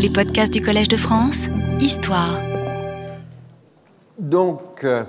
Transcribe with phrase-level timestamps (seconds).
[0.00, 1.46] Les podcasts du Collège de France,
[1.80, 2.40] Histoire.
[4.16, 5.02] Donc, euh,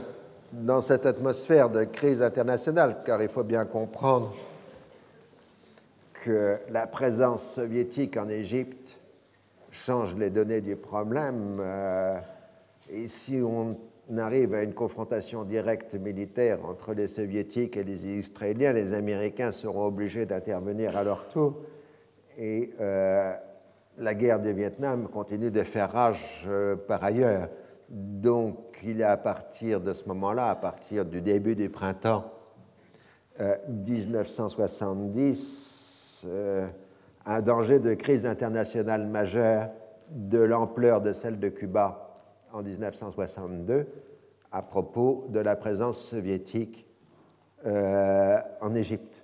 [0.52, 4.34] dans cette atmosphère de crise internationale, car il faut bien comprendre
[6.14, 8.98] que la présence soviétique en Égypte
[9.70, 12.18] change les données du problème, euh,
[12.92, 13.78] et si on
[14.18, 19.86] arrive à une confrontation directe militaire entre les soviétiques et les israéliens, les Américains seront
[19.86, 21.58] obligés d'intervenir à leur tour.
[22.40, 23.36] Et euh,
[24.00, 27.50] la guerre du Vietnam continue de faire rage euh, par ailleurs.
[27.90, 32.34] Donc il est à partir de ce moment-là, à partir du début du printemps
[33.70, 36.68] 1970, euh,
[37.26, 39.70] un danger de crise internationale majeure
[40.10, 42.18] de l'ampleur de celle de Cuba
[42.52, 43.88] en 1962
[44.52, 46.86] à propos de la présence soviétique
[47.66, 49.24] euh, en Égypte.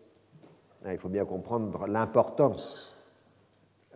[0.87, 2.94] Il faut bien comprendre l'importance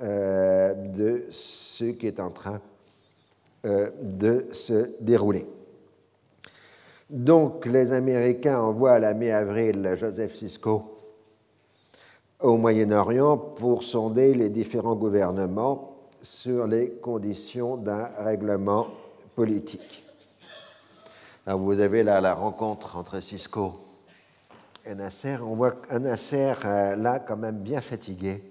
[0.02, 2.62] euh, de ce qui est en train
[3.66, 5.46] euh, de se dérouler.
[7.10, 10.98] Donc, les Américains envoient à la mi-avril Joseph Cisco
[12.40, 18.88] au Moyen-Orient pour sonder les différents gouvernements sur les conditions d'un règlement
[19.35, 20.05] politique.
[21.45, 23.73] Alors vous avez là la rencontre entre Cisco
[24.85, 25.38] et Nasser.
[25.41, 28.43] On voit Nasser euh, là quand même bien fatigué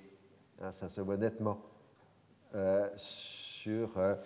[0.73, 1.61] Ça se voit nettement
[2.57, 4.17] euh, sur euh,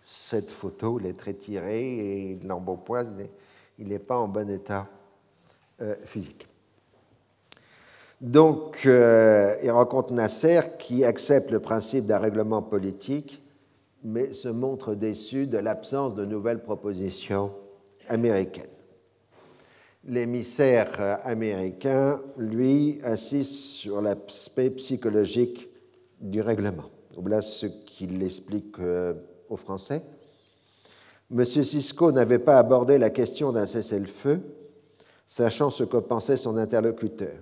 [0.00, 0.98] cette photo.
[0.98, 3.04] Il est très tiré et l'embonpoint,
[3.78, 4.88] il n'est pas en bon état
[5.82, 6.48] euh, physique.
[8.22, 13.42] Donc, il rencontre Nasser qui accepte le principe d'un règlement politique,
[14.02, 17.52] mais se montre déçu de l'absence de nouvelles propositions
[18.08, 18.70] américaines.
[20.04, 25.68] L'émissaire américain, lui, insiste sur l'aspect psychologique
[26.20, 26.90] du règlement.
[27.16, 29.14] Voilà ce qu'il explique euh,
[29.48, 30.02] aux Français.
[31.30, 31.44] M.
[31.44, 34.40] Cisco n'avait pas abordé la question d'un cessez-le-feu,
[35.26, 37.32] sachant ce que pensait son interlocuteur.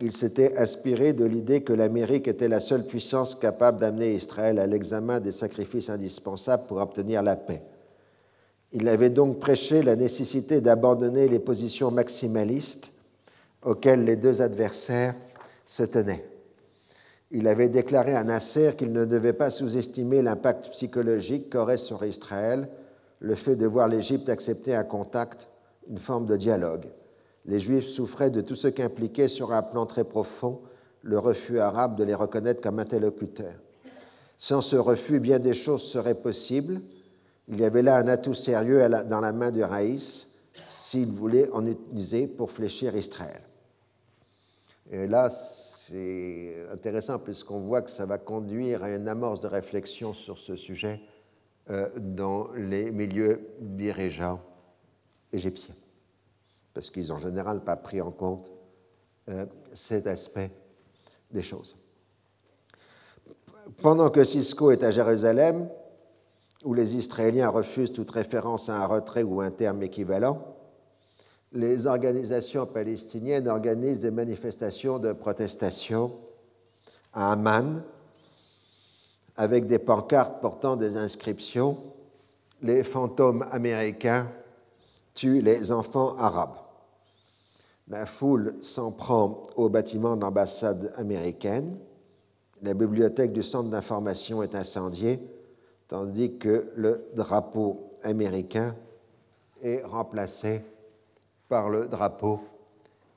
[0.00, 4.66] Il s'était aspiré de l'idée que l'Amérique était la seule puissance capable d'amener Israël à
[4.66, 7.62] l'examen des sacrifices indispensables pour obtenir la paix.
[8.72, 12.90] Il avait donc prêché la nécessité d'abandonner les positions maximalistes
[13.62, 15.14] auxquelles les deux adversaires
[15.66, 16.31] se tenaient
[17.32, 22.68] il avait déclaré à Nasser qu'il ne devait pas sous-estimer l'impact psychologique qu'aurait sur Israël
[23.20, 25.48] le fait de voir l'Égypte accepter un contact,
[25.88, 26.86] une forme de dialogue.
[27.46, 30.60] Les Juifs souffraient de tout ce qu'impliquait sur un plan très profond
[31.02, 33.58] le refus arabe de les reconnaître comme interlocuteurs.
[34.36, 36.80] Sans ce refus, bien des choses seraient possibles.
[37.48, 40.28] Il y avait là un atout sérieux dans la main du Raïs
[40.68, 43.40] s'il voulait en utiliser pour fléchir Israël.
[44.90, 45.30] Et là,
[45.92, 50.56] c'est intéressant puisqu'on voit que ça va conduire à une amorce de réflexion sur ce
[50.56, 51.00] sujet
[51.70, 54.40] euh, dans les milieux dirigeants
[55.32, 55.74] égyptiens,
[56.72, 58.50] parce qu'ils n'ont en général pas pris en compte
[59.28, 59.44] euh,
[59.74, 60.50] cet aspect
[61.30, 61.76] des choses.
[63.82, 65.68] Pendant que Cisco est à Jérusalem,
[66.64, 70.56] où les Israéliens refusent toute référence à un retrait ou un terme équivalent,
[71.52, 76.12] les organisations palestiniennes organisent des manifestations de protestation
[77.12, 77.82] à Amman
[79.36, 81.78] avec des pancartes portant des inscriptions
[82.62, 84.28] Les fantômes américains
[85.14, 86.56] tuent les enfants arabes.
[87.88, 91.76] La foule s'en prend au bâtiment de l'ambassade américaine.
[92.62, 95.20] La bibliothèque du centre d'information est incendiée,
[95.88, 98.76] tandis que le drapeau américain
[99.62, 100.62] est remplacé
[101.52, 102.40] par le drapeau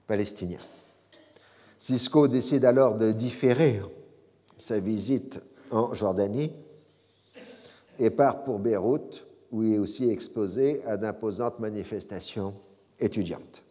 [0.08, 0.60] palestinien.
[1.80, 3.80] Cisco décide alors de différer
[4.58, 5.42] sa visite
[5.72, 6.52] en Jordanie
[7.98, 12.56] et part pour Beyrouth, où il est aussi exposé à d'imposantes manifestations
[13.00, 13.64] étudiantes.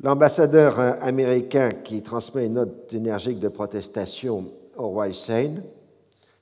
[0.00, 5.62] L'ambassadeur américain qui transmet une note énergique de protestation au roi Hussein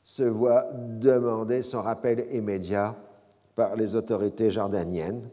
[0.03, 2.97] se voit demander son rappel immédiat
[3.55, 5.31] par les autorités jordaniennes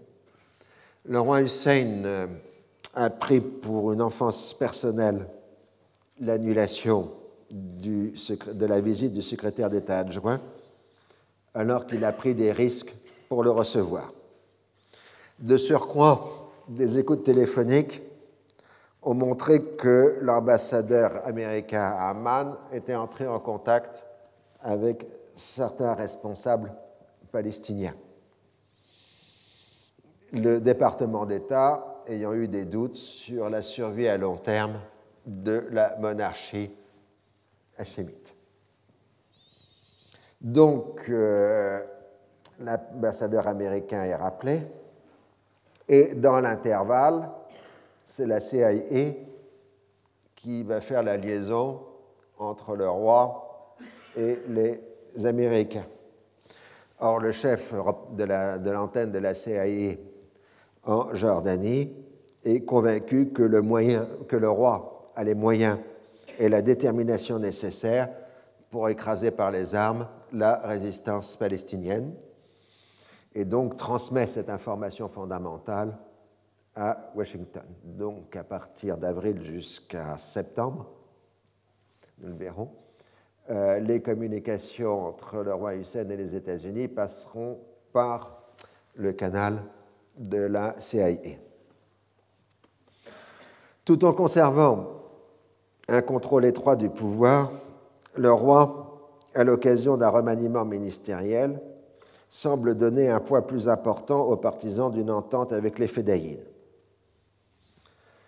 [1.05, 2.27] le roi Hussein euh,
[2.95, 5.27] a pris pour une enfance personnelle
[6.19, 7.11] l'annulation
[7.51, 10.41] de la visite du secrétaire d'État adjoint,
[11.53, 12.93] alors qu'il a pris des risques
[13.29, 14.11] pour le recevoir.
[15.39, 18.01] De surcroît, des écoutes téléphoniques
[19.01, 24.03] ont montré que l'ambassadeur américain à Amman était entré en contact
[24.61, 25.05] avec
[25.35, 26.71] certains responsables
[27.31, 27.93] palestiniens
[30.33, 34.79] le département d'État ayant eu des doutes sur la survie à long terme
[35.25, 36.71] de la monarchie
[37.77, 38.35] hachémite.
[40.41, 41.81] Donc, euh,
[42.59, 44.61] l'ambassadeur américain est rappelé,
[45.87, 47.29] et dans l'intervalle,
[48.03, 49.13] c'est la CIA
[50.35, 51.81] qui va faire la liaison
[52.37, 53.75] entre le roi
[54.17, 55.85] et les Américains.
[56.99, 59.95] Or, le chef de l'antenne de, de, la CIA
[60.83, 61.93] en Jordanie
[62.43, 65.77] est convaincu que le, moyen, que le roi a les moyens
[66.39, 68.09] et la détermination nécessaires
[68.69, 72.13] pour écraser par les armes la résistance palestinienne
[73.35, 75.97] et donc transmet cette information fondamentale
[76.75, 77.63] à Washington.
[77.83, 80.89] Donc à partir d'avril jusqu'à septembre,
[82.19, 82.71] nous le verrons,
[83.49, 87.59] euh, les communications entre le roi Hussein et les États-Unis passeront
[87.91, 88.41] par
[88.95, 89.61] le canal
[90.17, 91.37] de la CIA.
[93.85, 94.87] Tout en conservant
[95.87, 97.51] un contrôle étroit du pouvoir,
[98.15, 101.59] le roi, à l'occasion d'un remaniement ministériel,
[102.29, 106.43] semble donner un poids plus important aux partisans d'une entente avec les Fédayines.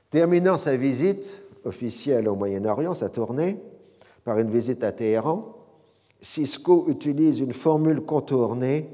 [0.10, 3.62] Terminant sa visite officielle au Moyen-Orient, sa tournée,
[4.24, 5.56] par une visite à Téhéran,
[6.22, 8.90] Cisco utilise une formule contournée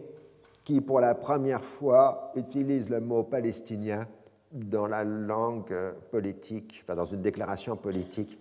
[0.72, 4.08] qui, pour la première fois, utilise le mot palestinien
[4.54, 5.76] dans la langue
[6.12, 8.38] politique, enfin dans une déclaration politique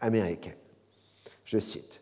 [0.00, 0.56] américaine.
[1.44, 2.00] Je cite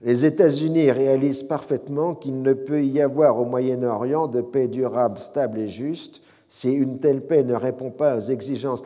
[0.00, 5.60] Les États-Unis réalisent parfaitement qu'il ne peut y avoir au Moyen-Orient de paix durable, stable
[5.60, 8.82] et juste si une telle paix ne répond pas aux exigences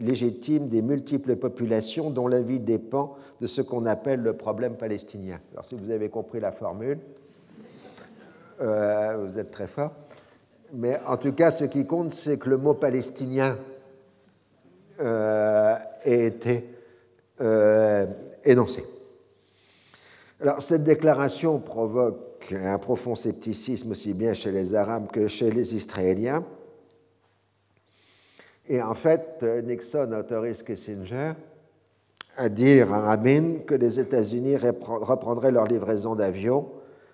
[0.00, 5.40] légitimes des multiples populations dont la vie dépend de ce qu'on appelle le problème palestinien.
[5.52, 6.98] Alors si vous avez compris la formule,
[8.60, 9.92] euh, vous êtes très fort.
[10.72, 13.56] Mais en tout cas, ce qui compte, c'est que le mot palestinien
[15.00, 16.64] euh, ait été
[17.40, 18.06] euh,
[18.44, 18.84] énoncé.
[20.40, 25.74] Alors, cette déclaration provoque un profond scepticisme aussi bien chez les Arabes que chez les
[25.74, 26.44] Israéliens.
[28.68, 31.32] Et en fait, Nixon autorise Kissinger
[32.38, 36.70] à dire à Rabin que les États-Unis reprendraient leur livraison d'avions,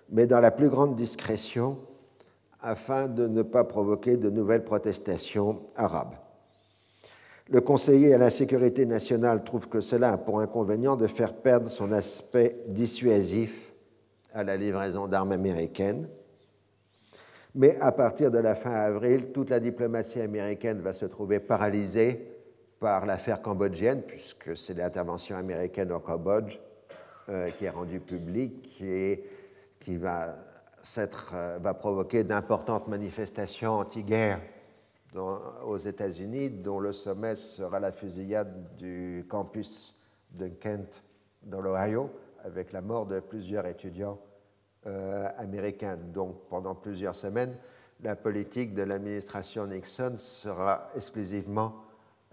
[0.09, 1.77] mais dans la plus grande discrétion,
[2.61, 6.15] afin de ne pas provoquer de nouvelles protestations arabes.
[7.47, 11.69] Le conseiller à la sécurité nationale trouve que cela a pour inconvénient de faire perdre
[11.69, 13.71] son aspect dissuasif
[14.33, 16.07] à la livraison d'armes américaines.
[17.53, 22.35] Mais à partir de la fin avril, toute la diplomatie américaine va se trouver paralysée
[22.79, 26.59] par l'affaire cambodgienne, puisque c'est l'intervention américaine au Cambodge
[27.29, 29.23] euh, qui est rendue publique et
[29.85, 30.35] qui va,
[30.97, 34.41] euh, va provoquer d'importantes manifestations anti-guerre
[35.63, 39.97] aux États-Unis, dont le sommet sera la fusillade du campus
[40.31, 41.03] de Kent
[41.43, 42.09] dans l'Ohio,
[42.43, 44.19] avec la mort de plusieurs étudiants
[44.87, 45.97] euh, américains.
[45.97, 47.55] Donc pendant plusieurs semaines,
[48.01, 51.75] la politique de l'administration Nixon sera exclusivement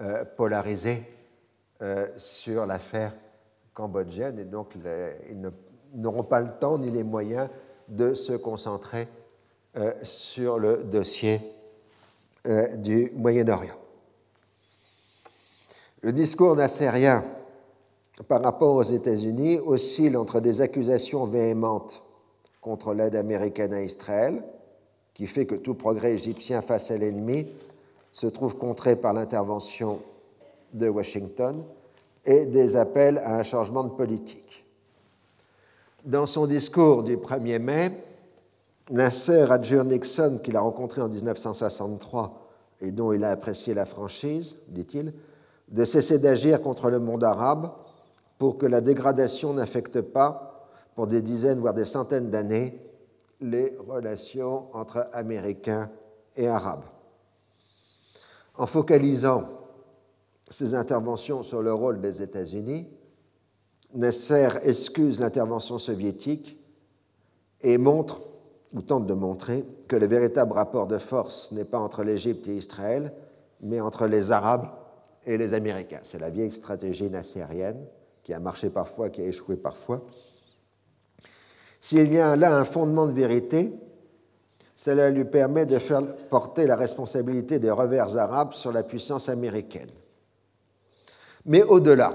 [0.01, 1.03] euh, polarisée
[2.17, 3.13] sur l'affaire
[3.75, 5.51] cambodgienne et donc ils
[5.95, 7.49] n'auront pas le temps ni les moyens
[7.89, 9.09] de se concentrer
[10.03, 11.41] sur le dossier
[12.47, 13.77] euh, du Moyen-Orient.
[16.01, 17.23] Le discours nassérien
[18.27, 22.03] par rapport aux États-Unis oscille entre des accusations véhémentes
[22.61, 24.43] contre l'aide américaine à Israël,
[25.15, 27.47] qui fait que tout progrès égyptien face à l'ennemi
[28.13, 30.01] se trouve contré par l'intervention
[30.75, 31.63] de Washington,
[32.25, 34.62] et des appels à un changement de politique.
[36.05, 38.05] Dans son discours du 1er mai,
[38.91, 42.49] Nasser adjure Nixon, qu'il a rencontré en 1963
[42.81, 45.13] et dont il a apprécié la franchise, dit-il,
[45.69, 47.71] de cesser d'agir contre le monde arabe
[48.39, 52.81] pour que la dégradation n'affecte pas, pour des dizaines, voire des centaines d'années,
[53.41, 55.89] les relations entre Américains
[56.37, 56.85] et Arabes.
[58.57, 59.45] En focalisant
[60.51, 62.89] ses interventions sur le rôle des États-Unis,
[63.95, 66.59] Nasser excuse l'intervention soviétique
[67.61, 68.23] et montre
[68.75, 72.57] ou tente de montrer que le véritable rapport de force n'est pas entre l'Égypte et
[72.57, 73.13] Israël,
[73.61, 74.69] mais entre les Arabes
[75.27, 76.01] et les Américains.
[76.03, 77.85] C'est la vieille stratégie nassérienne
[78.23, 80.03] qui a marché parfois, qui a échoué parfois.
[81.81, 83.73] S'il y a là un fondement de vérité,
[84.75, 89.91] cela lui permet de faire porter la responsabilité des revers arabes sur la puissance américaine.
[91.45, 92.15] Mais au-delà,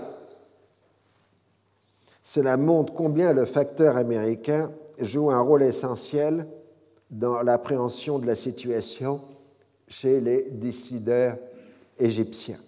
[2.27, 4.69] cela montre combien le facteur américain
[4.99, 6.45] joue un rôle essentiel
[7.09, 9.21] dans l'appréhension de la situation
[9.87, 11.37] chez les décideurs
[11.97, 12.59] égyptiens.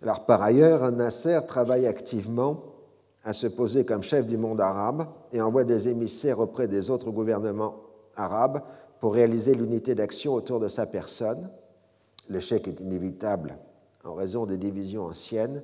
[0.00, 2.64] Alors, par ailleurs, Nasser travaille activement
[3.24, 7.10] à se poser comme chef du monde arabe et envoie des émissaires auprès des autres
[7.10, 7.76] gouvernements
[8.16, 8.62] arabes
[9.00, 11.50] pour réaliser l'unité d'action autour de sa personne.
[12.30, 13.58] L'échec est inévitable
[14.02, 15.62] en raison des divisions anciennes,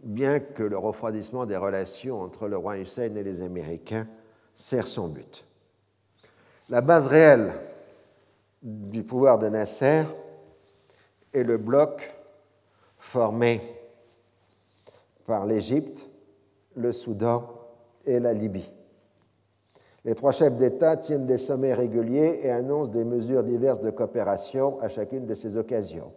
[0.00, 4.06] bien que le refroidissement des relations entre le roi Hussein et les Américains
[4.54, 5.44] sert son but.
[6.68, 7.52] La base réelle
[8.62, 10.04] du pouvoir de Nasser
[11.32, 12.14] est le bloc
[12.98, 13.60] formé
[15.26, 16.08] par l'Égypte,
[16.74, 17.48] le Soudan
[18.04, 18.70] et la Libye.
[20.04, 24.80] Les trois chefs d'État tiennent des sommets réguliers et annoncent des mesures diverses de coopération
[24.80, 26.12] à chacune de ces occasions.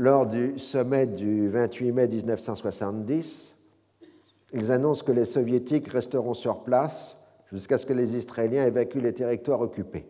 [0.00, 3.54] Lors du sommet du 28 mai 1970,
[4.54, 7.18] ils annoncent que les soviétiques resteront sur place
[7.52, 10.06] jusqu'à ce que les Israéliens évacuent les territoires occupés.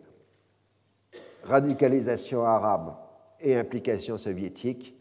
[1.42, 2.94] Radicalisation arabe
[3.40, 4.96] et implication soviétique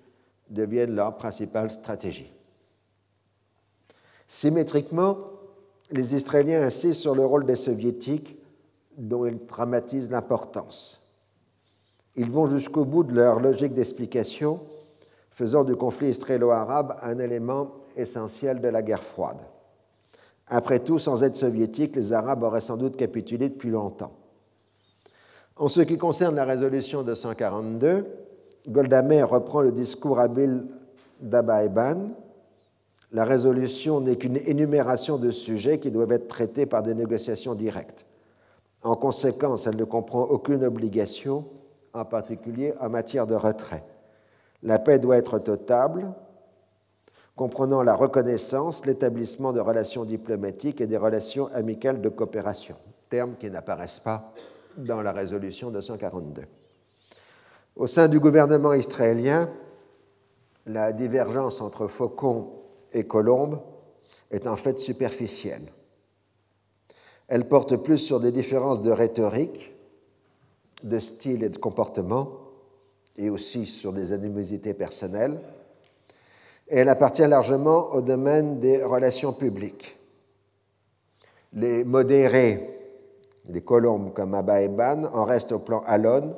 [0.50, 2.34] deviennent leur principale stratégie.
[4.25, 5.19] Symétriquement,
[5.91, 8.39] les Israéliens insistent sur le rôle des soviétiques
[8.98, 11.08] dont ils dramatisent l'importance.
[12.15, 14.62] Ils vont jusqu'au bout de leur logique d'explication,
[15.39, 19.38] faisant du conflit israélo-arabe un élément essentiel de la guerre froide.
[20.48, 24.12] Après tout, sans aide soviétique, les Arabes auraient sans doute capitulé depuis longtemps.
[25.55, 28.05] En ce qui concerne la résolution 242,
[28.67, 30.65] Golda Meir reprend le discours habile
[31.22, 32.10] d'Abaïban.
[33.13, 38.05] La résolution n'est qu'une énumération de sujets qui doivent être traités par des négociations directes.
[38.84, 41.46] En conséquence, elle ne comprend aucune obligation,
[41.93, 43.86] en particulier en matière de retrait.
[44.63, 46.13] La paix doit être totale,
[47.36, 52.75] comprenant la reconnaissance, l'établissement de relations diplomatiques et des relations amicales de coopération,
[53.10, 54.34] termes qui n'apparaissent pas
[54.78, 56.44] dans la résolution 242.
[57.75, 59.50] Au sein du gouvernement israélien,
[60.66, 62.51] la divergence entre Faucon
[62.92, 63.62] et Colombe
[64.32, 65.72] est en fait superficielle.
[67.30, 69.74] Elle porte plus sur des différences de rhétorique,
[70.84, 72.49] de style et de comportement,
[73.20, 75.42] et aussi sur des animosités personnelles,
[76.70, 79.98] et elle appartient largement au domaine des relations publiques.
[81.52, 82.80] Les modérés,
[83.44, 86.34] des colombes comme Abba Eban, en restent au plan Alon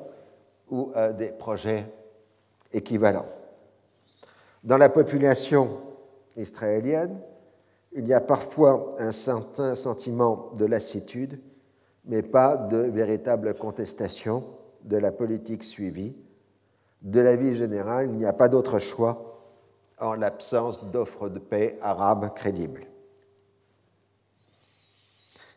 [0.72, 1.86] ou à des projets
[2.74, 3.28] équivalents.
[4.64, 5.70] Dans la population
[6.36, 7.20] israélienne,
[7.92, 11.40] il y a parfois un certain sentiment de lassitude,
[12.06, 14.46] mais pas de véritable contestation
[14.84, 16.16] de la politique suivie.
[17.02, 19.32] De la vie générale, il n'y a pas d'autre choix
[20.00, 22.86] en l'absence d'offres de paix arabes crédibles.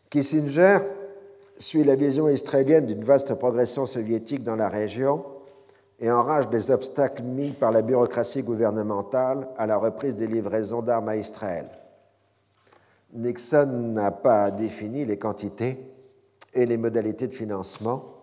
[0.09, 0.79] Kissinger
[1.57, 5.25] suit la vision israélienne d'une vaste progression soviétique dans la région
[5.99, 11.09] et enrage des obstacles mis par la bureaucratie gouvernementale à la reprise des livraisons d'armes
[11.09, 11.69] à Israël.
[13.13, 15.93] Nixon n'a pas défini les quantités
[16.53, 18.21] et les modalités de financement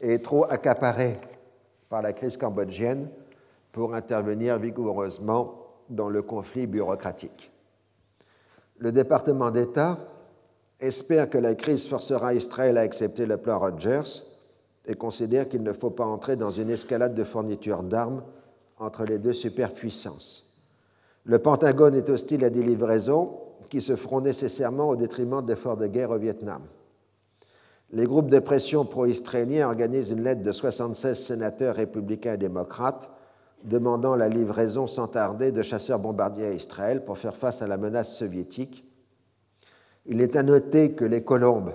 [0.00, 1.18] et est trop accaparé
[1.88, 3.08] par la crise cambodgienne
[3.72, 7.50] pour intervenir vigoureusement dans le conflit bureaucratique.
[8.78, 9.98] Le département d'État
[10.80, 14.22] espère que la crise forcera Israël à accepter le plan Rogers
[14.86, 18.22] et considère qu'il ne faut pas entrer dans une escalade de fourniture d'armes
[18.78, 20.48] entre les deux superpuissances.
[21.24, 25.86] Le Pentagone est hostile à des livraisons qui se feront nécessairement au détriment d'efforts de
[25.86, 26.62] guerre au Vietnam.
[27.90, 33.08] Les groupes de pression pro-israéliens organisent une lettre de 76 sénateurs républicains et démocrates
[33.64, 38.14] demandant la livraison sans tarder de chasseurs-bombardiers à Israël pour faire face à la menace
[38.14, 38.84] soviétique.
[40.04, 41.72] Il est à noter que les colombes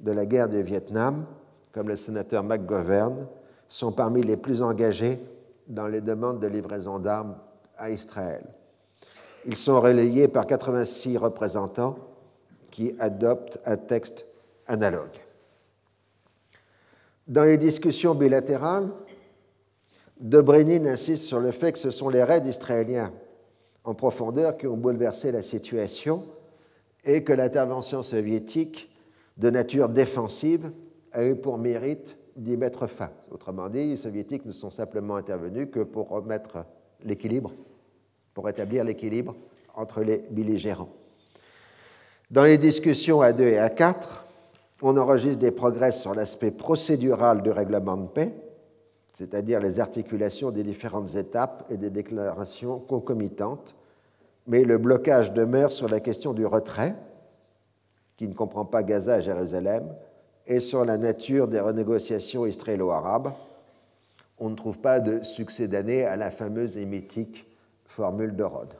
[0.00, 1.24] de la guerre du Vietnam,
[1.72, 3.26] comme le sénateur McGovern,
[3.66, 5.18] sont parmi les plus engagés
[5.68, 7.36] dans les demandes de livraison d'armes
[7.76, 8.44] à Israël.
[9.46, 11.96] Ils sont relayés par 86 représentants
[12.70, 14.26] qui adoptent un texte
[14.68, 15.18] analogue.
[17.26, 18.88] Dans les discussions bilatérales,
[20.20, 23.12] Dobrynin insiste sur le fait que ce sont les raids israéliens
[23.84, 26.24] en profondeur qui ont bouleversé la situation
[27.04, 28.90] et que l'intervention soviétique
[29.36, 30.70] de nature défensive
[31.12, 33.10] a eu pour mérite d'y mettre fin.
[33.30, 36.64] Autrement dit, les soviétiques ne sont simplement intervenus que pour remettre
[37.04, 37.52] l'équilibre,
[38.34, 39.34] pour rétablir l'équilibre
[39.74, 40.90] entre les belligérants.
[42.30, 44.27] Dans les discussions à 2 et à 4,
[44.82, 48.34] on enregistre des progrès sur l'aspect procédural du règlement de paix,
[49.14, 53.74] c'est-à-dire les articulations des différentes étapes et des déclarations concomitantes,
[54.46, 56.94] mais le blocage demeure sur la question du retrait,
[58.16, 59.94] qui ne comprend pas Gaza et Jérusalem,
[60.46, 63.32] et sur la nature des renégociations israélo-arabes.
[64.38, 67.44] On ne trouve pas de succès d'année à la fameuse et mythique
[67.86, 68.74] formule de Rhodes.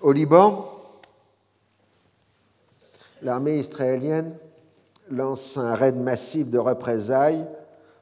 [0.00, 0.79] Au Liban,
[3.22, 4.36] l'armée israélienne
[5.10, 7.46] lance un raid massif de représailles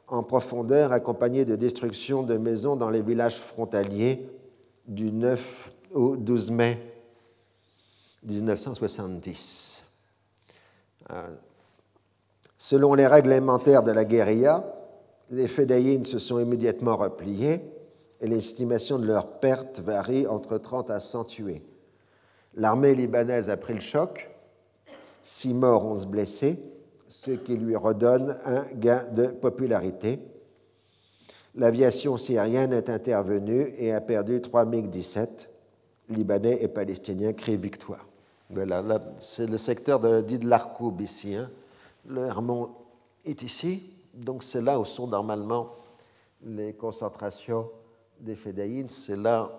[0.09, 4.29] en profondeur accompagné de destruction de maisons dans les villages frontaliers
[4.87, 6.79] du 9 au 12 mai
[8.25, 9.85] 1970.
[11.11, 11.15] Euh,
[12.57, 14.65] selon les réglementaires de la guérilla,
[15.31, 17.61] les Fédayines se sont immédiatement repliés
[18.21, 21.63] et l'estimation de leurs pertes varie entre 30 à 100 tués.
[22.55, 24.31] L'armée libanaise a pris le choc,
[25.29, 26.59] 6 morts, 11 blessés,
[27.07, 30.21] ce qui lui redonne un gain de popularité.
[31.55, 35.49] L'aviation syrienne est intervenue et a perdu 3 MiG-17.
[36.09, 38.09] Libanais et Palestiniens crient victoire.
[38.49, 38.83] Voilà,
[39.21, 41.35] c'est le secteur de, dit de l'Arcoub ici.
[41.35, 41.51] Hein.
[42.07, 42.71] Le Hermon
[43.27, 45.75] est ici, donc c'est là où sont normalement
[46.43, 47.69] les concentrations
[48.19, 48.89] des Fédayines.
[48.89, 49.51] C'est là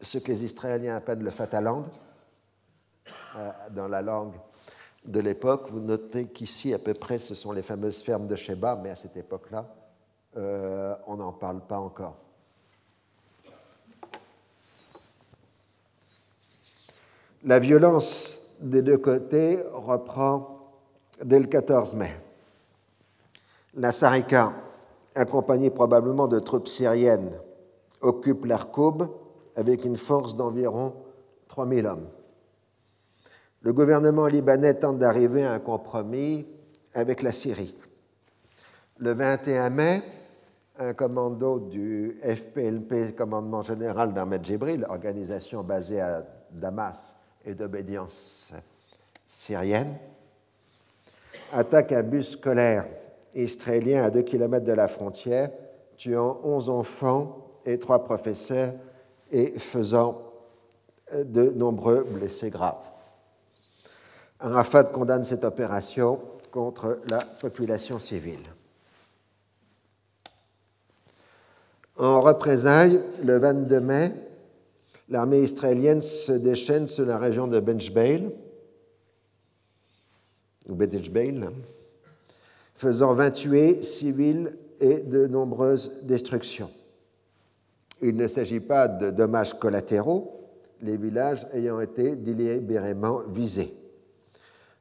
[0.00, 1.84] ce que les Israéliens appellent le Fataland,
[3.36, 4.32] euh, dans la langue
[5.04, 5.68] de l'époque.
[5.70, 8.96] Vous notez qu'ici, à peu près, ce sont les fameuses fermes de Sheba, mais à
[8.96, 9.66] cette époque-là,
[10.36, 12.16] euh, on n'en parle pas encore.
[17.44, 20.70] La violence des deux côtés reprend
[21.24, 22.12] dès le 14 mai.
[23.74, 24.52] La Sarika,
[25.14, 27.32] accompagnée probablement de troupes syriennes,
[28.00, 29.08] occupe l'Arkoub
[29.56, 30.94] avec une force d'environ
[31.48, 32.08] 3000 hommes.
[33.64, 36.48] Le gouvernement libanais tente d'arriver à un compromis
[36.94, 37.74] avec la Syrie.
[38.98, 40.02] Le 21 mai,
[40.80, 47.14] un commando du FPLP, commandement général d'Ahmed Jibril, organisation basée à Damas
[47.44, 48.50] et d'obédience
[49.28, 49.94] syrienne,
[51.52, 52.84] attaque un bus scolaire
[53.32, 55.50] israélien à 2 km de la frontière,
[55.96, 58.74] tuant 11 enfants et 3 professeurs
[59.30, 60.20] et faisant
[61.14, 62.91] de nombreux blessés graves.
[64.42, 68.42] Arafat condamne cette opération contre la population civile.
[71.96, 74.12] En représailles, le 22 mai,
[75.08, 78.30] l'armée israélienne se déchaîne sur la région de Benjbeil,
[80.68, 80.76] ou
[82.74, 86.70] faisant 20 tués civils et de nombreuses destructions.
[88.00, 90.50] Il ne s'agit pas de dommages collatéraux,
[90.80, 93.81] les villages ayant été délibérément visés.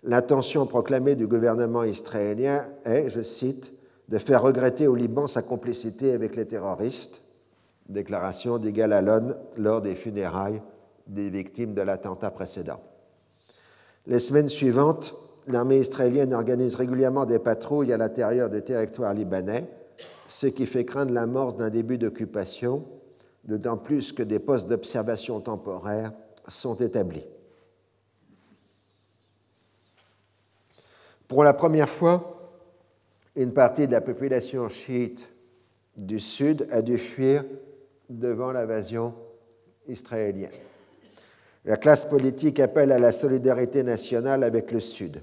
[0.04, 3.72] L'intention proclamée du gouvernement israélien est, je cite,
[4.10, 7.22] de faire regretter au Liban sa complicité avec les terroristes,
[7.88, 10.62] déclaration d'Igal Alon lors des funérailles
[11.08, 12.80] des victimes de l'attentat précédent.
[14.08, 15.14] Les semaines suivantes,
[15.48, 19.68] l'armée israélienne organise régulièrement des patrouilles à l'intérieur du territoire libanais,
[20.28, 22.86] ce qui fait craindre l'amorce d'un début d'occupation,
[23.44, 26.12] d'autant plus que des postes d'observation temporaires
[26.48, 27.26] sont établis.
[31.32, 32.52] Pour la première fois,
[33.38, 35.30] une partie de la population chiite
[35.96, 37.46] du Sud a dû fuir
[38.10, 39.14] devant l'invasion
[39.88, 40.52] israélienne.
[41.64, 45.22] La classe politique appelle à la solidarité nationale avec le Sud.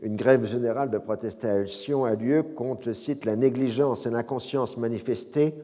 [0.00, 5.54] Une grève générale de protestation a lieu contre, je cite, la négligence et l'inconscience manifestée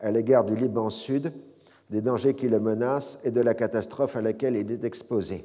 [0.00, 1.32] à l'égard du Liban Sud,
[1.90, 5.44] des dangers qui le menacent et de la catastrophe à laquelle il est exposé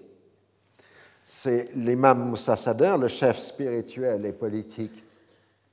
[1.24, 5.04] c'est l'imam Moussa Sadr, le chef spirituel et politique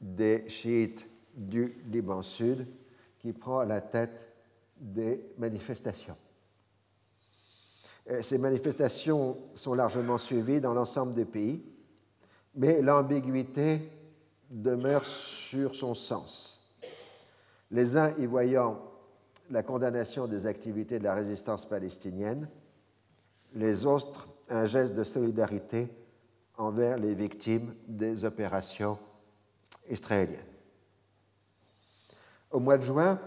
[0.01, 2.67] des chiites du Liban Sud,
[3.19, 4.35] qui prend la tête
[4.77, 6.17] des manifestations.
[8.23, 11.63] ces manifestations sont largement suivies dans l'ensemble des pays,
[12.55, 13.91] mais l'ambiguïté
[14.51, 16.71] demeure sur son sens.
[17.71, 18.81] Les uns y voyant
[19.51, 22.49] la condamnation des activités de la résistance palestinienne,
[23.55, 25.91] les autres un geste de solidarité
[26.57, 28.99] envers les victimes des opérations
[29.89, 30.41] israéliennes.
[32.51, 33.19] Au mois de juin,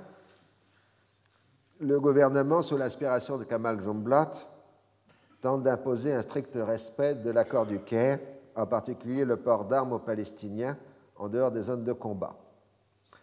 [1.80, 4.32] le gouvernement, sous l'inspiration de Kamal Jumblat,
[5.42, 8.20] tente d'imposer un strict respect de l'accord du Caire,
[8.56, 10.78] en particulier le port d'armes aux Palestiniens
[11.16, 12.36] en dehors des zones de combat.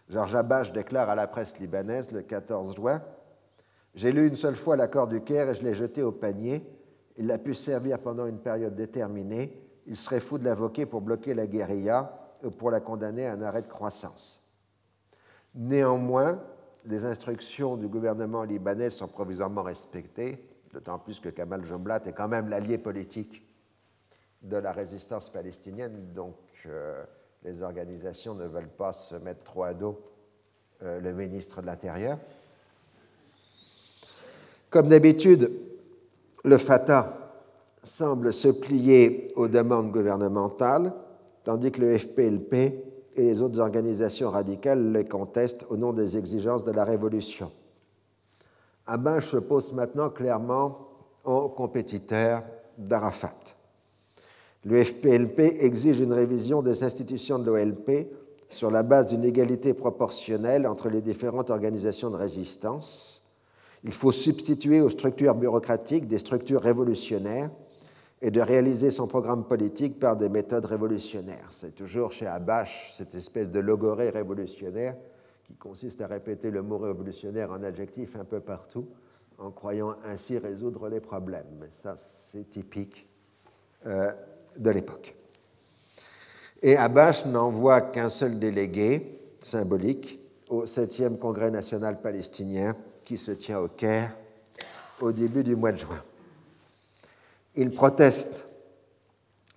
[0.09, 3.01] Georges Abache déclare à la presse libanaise le 14 juin
[3.93, 6.63] J'ai lu une seule fois l'accord du Caire et je l'ai jeté au panier
[7.19, 9.61] il a pu servir pendant une période déterminée.
[9.85, 13.41] Il serait fou de l'invoquer pour bloquer la guérilla ou pour la condamner à un
[13.41, 14.41] arrêt de croissance.
[15.53, 16.41] Néanmoins,
[16.85, 22.29] les instructions du gouvernement libanais sont provisoirement respectées, d'autant plus que Kamal Jumblat est quand
[22.29, 23.43] même l'allié politique
[24.41, 27.03] de la résistance palestinienne, donc euh,
[27.43, 29.99] les organisations ne veulent pas se mettre trop à dos
[30.83, 32.17] euh, le ministre de l'Intérieur.
[34.69, 35.51] Comme d'habitude,
[36.43, 37.33] Le Fatah
[37.83, 40.93] semble se plier aux demandes gouvernementales,
[41.43, 42.53] tandis que le FPLP
[43.15, 47.51] et les autres organisations radicales les contestent au nom des exigences de la révolution.
[48.85, 50.87] Abash se pose maintenant clairement
[51.25, 52.43] en compétiteur
[52.77, 53.35] d'Arafat.
[54.63, 58.07] Le FPLP exige une révision des institutions de l'OLP
[58.49, 63.18] sur la base d'une égalité proportionnelle entre les différentes organisations de résistance.
[63.83, 67.49] Il faut substituer aux structures bureaucratiques des structures révolutionnaires
[68.21, 71.47] et de réaliser son programme politique par des méthodes révolutionnaires.
[71.49, 74.95] C'est toujours chez Abache cette espèce de logorée révolutionnaire
[75.45, 78.87] qui consiste à répéter le mot révolutionnaire en adjectif un peu partout
[79.37, 81.65] en croyant ainsi résoudre les problèmes.
[81.71, 83.07] Ça, c'est typique
[83.85, 84.11] euh,
[84.57, 85.15] de l'époque.
[86.61, 92.75] Et Abache n'envoie qu'un seul délégué symbolique au 7e Congrès national palestinien
[93.09, 94.15] qui se tient au Caire
[95.01, 96.03] au début du mois de juin.
[97.55, 98.45] Il proteste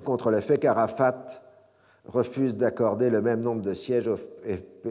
[0.03, 1.27] contre le fait qu'Arafat
[2.07, 4.89] refuse d'accorder le même nombre de sièges au FP,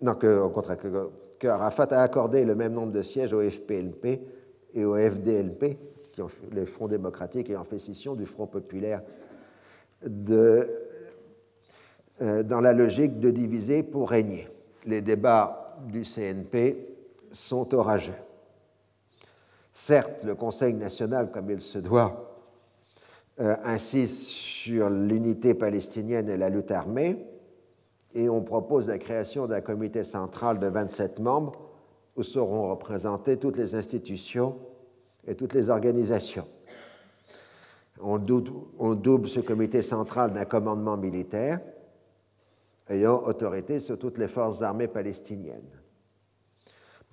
[0.00, 0.76] non, que, au contraire,
[1.44, 4.06] a accordé le même nombre de sièges au FPLP
[4.74, 5.78] et au FDLP,
[6.10, 9.02] qui ont les Fronts démocratiques et en fait scission du Front populaire
[10.30, 10.64] euh,
[12.42, 14.48] dans la logique de diviser pour régner.
[14.84, 16.91] Les débats du CNP
[17.32, 18.14] sont orageux.
[19.72, 22.32] Certes, le Conseil national, comme il se doit,
[23.40, 27.26] euh, insiste sur l'unité palestinienne et la lutte armée,
[28.14, 31.52] et on propose la création d'un comité central de 27 membres
[32.16, 34.58] où seront représentées toutes les institutions
[35.26, 36.46] et toutes les organisations.
[38.00, 41.60] On double, ce comité central d'un commandement militaire
[42.88, 45.81] ayant autorité sur toutes les forces armées palestiniennes.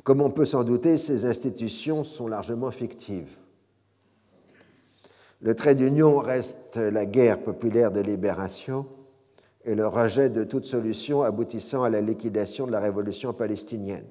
[0.09, 3.37] Comme on peut s'en douter, ces institutions sont largement fictives.
[5.39, 8.87] Le trait d'union reste la guerre populaire de libération
[9.65, 14.07] et le rejet de toute solution aboutissant à la liquidation de la révolution palestinienne.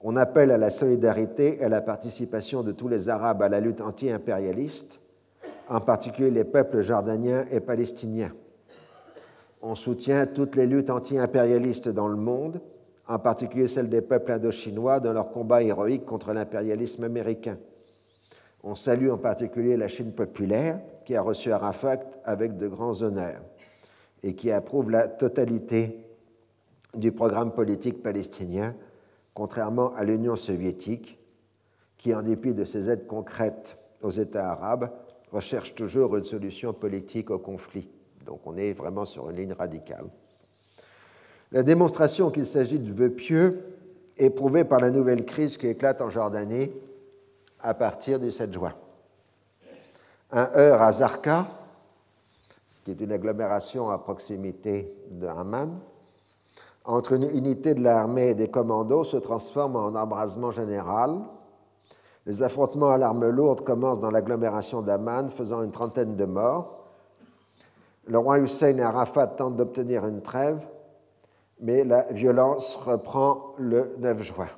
[0.00, 3.60] On appelle à la solidarité et à la participation de tous les Arabes à la
[3.60, 4.98] lutte anti-impérialiste,
[5.68, 8.32] en particulier les peuples jordaniens et palestiniens.
[9.62, 12.60] On soutient toutes les luttes anti-impérialistes dans le monde,
[13.06, 17.58] en particulier celle des peuples indochinois dans leur combat héroïque contre l'impérialisme américain.
[18.62, 23.42] On salue en particulier la Chine populaire, qui a reçu Arafat avec de grands honneurs
[24.22, 26.00] et qui approuve la totalité
[26.94, 28.74] du programme politique palestinien,
[29.34, 31.18] contrairement à l'Union soviétique,
[31.98, 34.90] qui, en dépit de ses aides concrètes aux États arabes,
[35.30, 37.88] recherche toujours une solution politique au conflit.
[38.24, 40.06] Donc on est vraiment sur une ligne radicale.
[41.54, 43.76] La démonstration qu'il s'agit de vœux pieux
[44.18, 46.72] est prouvée par la nouvelle crise qui éclate en Jordanie
[47.60, 48.74] à partir du 7 juin.
[50.32, 51.46] Un heurt à Zarqa,
[52.68, 55.78] ce qui est une agglomération à proximité de Haman,
[56.84, 61.20] entre une unité de l'armée et des commandos se transforme en embrasement général.
[62.26, 66.84] Les affrontements à l'arme lourde commencent dans l'agglomération d'Aman, faisant une trentaine de morts.
[68.08, 70.66] Le roi Hussein et Arafat tentent d'obtenir une trêve,
[71.60, 74.48] mais la violence reprend le 9 juin.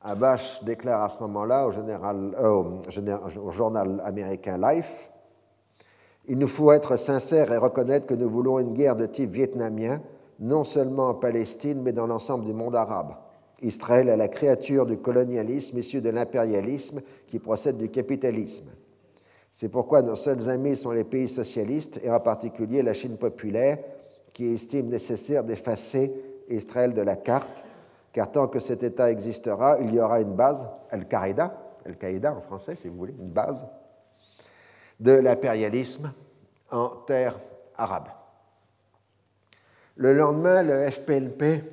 [0.00, 5.10] Abash déclare à ce moment-là au, euh, au, journal américain Life
[6.28, 10.00] Il nous faut être sincères et reconnaître que nous voulons une guerre de type vietnamien,
[10.38, 13.14] non seulement en Palestine, mais dans l'ensemble du monde arabe.
[13.60, 18.70] Israël est la créature du colonialisme issu de l'impérialisme qui procède du capitalisme.
[19.50, 23.78] C'est pourquoi nos seuls amis sont les pays socialistes, et en particulier la Chine populaire,
[24.32, 26.12] qui estime nécessaire d'effacer
[26.48, 27.64] Israël de la carte,
[28.12, 31.52] car tant que cet État existera, il y aura une base, Al-Qaïda,
[31.84, 33.66] Al-Qaïda en français si vous voulez, une base
[34.98, 36.12] de l'impérialisme
[36.70, 37.38] en terre
[37.76, 38.08] arabe.
[39.96, 41.64] Le lendemain, le FPLP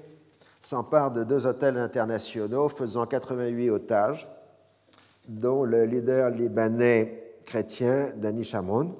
[0.61, 4.27] s'empare de deux hôtels internationaux faisant 88 otages,
[5.27, 8.93] dont le leader libanais chrétien Dani Shamoun,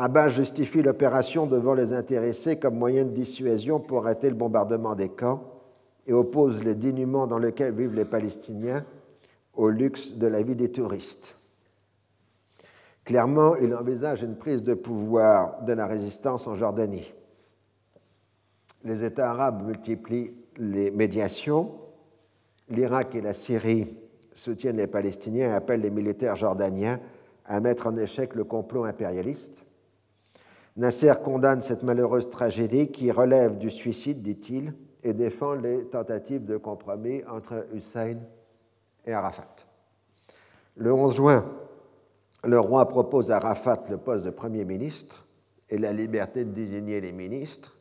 [0.00, 5.08] Abbas justifie l'opération devant les intéressés comme moyen de dissuasion pour arrêter le bombardement des
[5.08, 5.42] camps
[6.06, 8.86] et oppose le dénuement dans lequel vivent les Palestiniens
[9.54, 11.34] au luxe de la vie des touristes.
[13.04, 17.12] Clairement, il envisage une prise de pouvoir de la résistance en Jordanie.
[18.84, 21.72] Les États arabes multiplient les médiations.
[22.68, 23.98] L'Irak et la Syrie
[24.32, 27.00] soutiennent les Palestiniens et appellent les militaires jordaniens
[27.46, 29.64] à mettre en échec le complot impérialiste.
[30.78, 36.56] Nasser condamne cette malheureuse tragédie qui relève du suicide, dit-il, et défend les tentatives de
[36.56, 38.18] compromis entre Hussein
[39.04, 39.66] et Arafat.
[40.76, 41.44] Le 11 juin,
[42.44, 45.26] le roi propose à Arafat le poste de Premier ministre
[45.68, 47.76] et la liberté de désigner les ministres.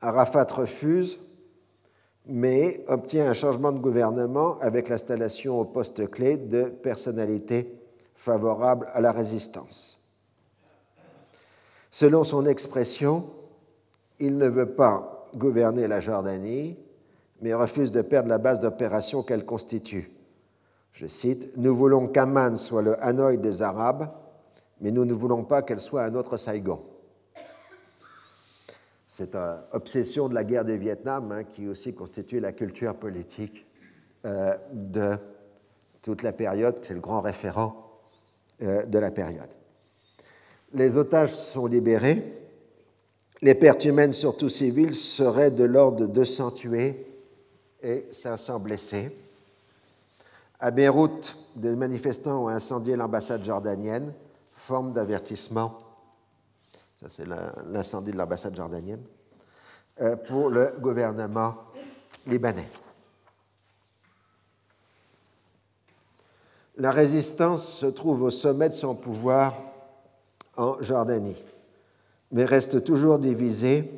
[0.00, 1.20] Arafat refuse,
[2.24, 7.78] mais obtient un changement de gouvernement avec l'installation au poste clé de personnalités
[8.14, 9.93] favorables à la résistance.
[11.94, 13.30] Selon son expression,
[14.18, 16.76] il ne veut pas gouverner la Jordanie,
[17.40, 20.10] mais refuse de perdre la base d'opération qu'elle constitue.
[20.90, 24.10] Je cite, Nous voulons qu'Amman soit le Hanoï des Arabes,
[24.80, 26.82] mais nous ne voulons pas qu'elle soit un autre Saigon.
[29.06, 29.36] C'est
[29.70, 33.64] obsession de la guerre du Vietnam hein, qui aussi constitue la culture politique
[34.24, 35.16] euh, de
[36.02, 38.00] toute la période, c'est le grand référent
[38.62, 39.50] euh, de la période.
[40.74, 42.22] Les otages sont libérés.
[43.40, 47.06] Les pertes humaines, surtout civiles, seraient de l'ordre de 200 tués
[47.82, 49.16] et 500 blessés.
[50.58, 54.12] À Beyrouth, des manifestants ont incendié l'ambassade jordanienne,
[54.52, 55.78] forme d'avertissement.
[56.96, 57.26] Ça, c'est
[57.70, 59.02] l'incendie de l'ambassade jordanienne
[60.00, 61.54] euh, pour le gouvernement
[62.26, 62.68] libanais.
[66.76, 69.54] La résistance se trouve au sommet de son pouvoir
[70.56, 71.42] en Jordanie,
[72.32, 73.90] mais reste toujours divisée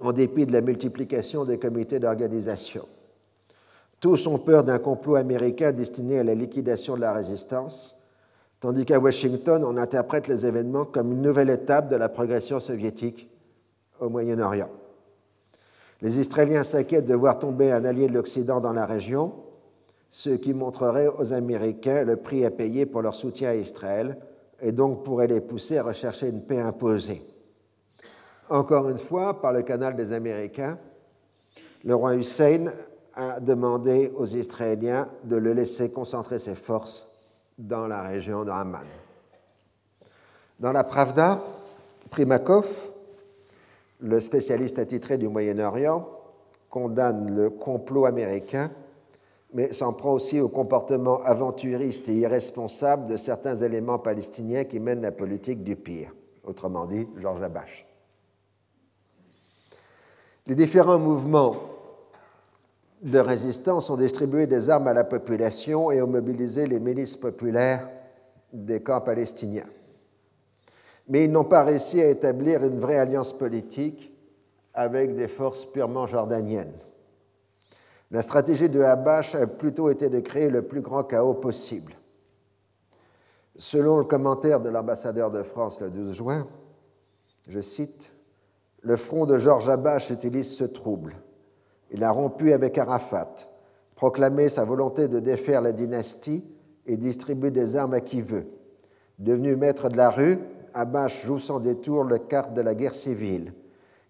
[0.00, 2.86] en dépit de la multiplication des comités d'organisation.
[4.00, 8.02] Tous ont peur d'un complot américain destiné à la liquidation de la résistance,
[8.58, 13.30] tandis qu'à Washington, on interprète les événements comme une nouvelle étape de la progression soviétique
[14.00, 14.70] au Moyen-Orient.
[16.00, 19.32] Les Israéliens s'inquiètent de voir tomber un allié de l'Occident dans la région,
[20.08, 24.18] ce qui montrerait aux Américains le prix à payer pour leur soutien à Israël
[24.62, 27.22] et donc pourrait les pousser à rechercher une paix imposée.
[28.48, 30.78] Encore une fois, par le canal des Américains,
[31.84, 32.72] le roi Hussein
[33.14, 37.08] a demandé aux Israéliens de le laisser concentrer ses forces
[37.58, 38.86] dans la région de Amman.
[40.60, 41.40] Dans la Pravda,
[42.10, 42.88] Primakov,
[44.00, 46.08] le spécialiste attitré du Moyen-Orient,
[46.70, 48.70] condamne le complot américain,
[49.54, 55.02] mais s'en prend aussi au comportement aventuriste et irresponsable de certains éléments palestiniens qui mènent
[55.02, 57.86] la politique du pire, autrement dit Georges Abache.
[60.46, 61.56] Les différents mouvements
[63.02, 67.88] de résistance ont distribué des armes à la population et ont mobilisé les milices populaires
[68.52, 69.68] des camps palestiniens.
[71.08, 74.12] Mais ils n'ont pas réussi à établir une vraie alliance politique
[74.72, 76.72] avec des forces purement jordaniennes.
[78.12, 81.94] La stratégie de Habash a plutôt été de créer le plus grand chaos possible.
[83.56, 86.46] Selon le commentaire de l'ambassadeur de France le 12 juin,
[87.48, 88.12] je cite,
[88.82, 91.16] Le front de Georges Habash utilise ce trouble
[91.92, 93.34] il a rompu avec Arafat,
[93.94, 96.44] proclamé sa volonté de défaire la dynastie
[96.86, 98.46] et distribuer des armes à qui veut.
[99.18, 100.38] Devenu maître de la rue,
[100.74, 103.52] Abash joue sans détour le carte de la guerre civile.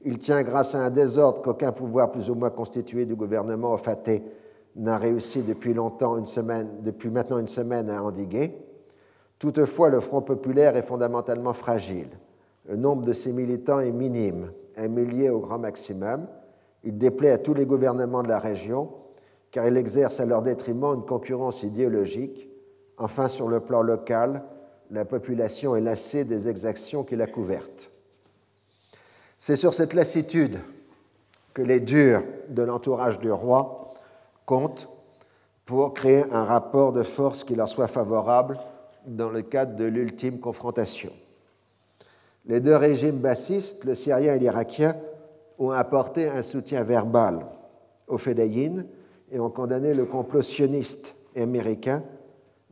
[0.04, 4.24] Il tient grâce à un désordre qu'aucun pouvoir plus ou moins constitué du gouvernement Ofaté
[4.74, 6.18] n'a réussi depuis longtemps,
[6.80, 8.56] depuis maintenant une semaine à endiguer.
[9.38, 12.08] Toutefois, le Front populaire est fondamentalement fragile.
[12.68, 16.26] Le nombre de ses militants est minime, un millier au grand maximum.
[16.82, 18.90] Il déplaît à tous les gouvernements de la région,
[19.52, 22.48] car il exerce à leur détriment une concurrence idéologique.
[22.98, 24.42] Enfin, sur le plan local,
[24.90, 27.91] la population est lassée des exactions qu'il a couvertes.
[29.44, 30.60] C'est sur cette lassitude
[31.52, 33.92] que les durs de l'entourage du roi
[34.46, 34.88] comptent
[35.66, 38.60] pour créer un rapport de force qui leur soit favorable
[39.04, 41.10] dans le cadre de l'ultime confrontation.
[42.46, 44.94] Les deux régimes bassistes, le syrien et l'irakien,
[45.58, 47.44] ont apporté un soutien verbal
[48.06, 48.86] aux Fédayines
[49.32, 52.04] et ont condamné le complot sioniste américain,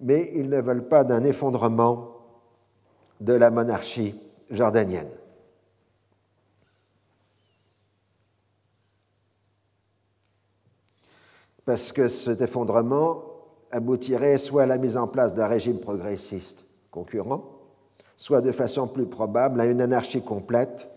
[0.00, 2.10] mais ils ne veulent pas d'un effondrement
[3.20, 4.14] de la monarchie
[4.52, 5.10] jordanienne.
[11.70, 13.22] Parce que cet effondrement
[13.70, 17.44] aboutirait soit à la mise en place d'un régime progressiste concurrent,
[18.16, 20.88] soit de façon plus probable à une anarchie complète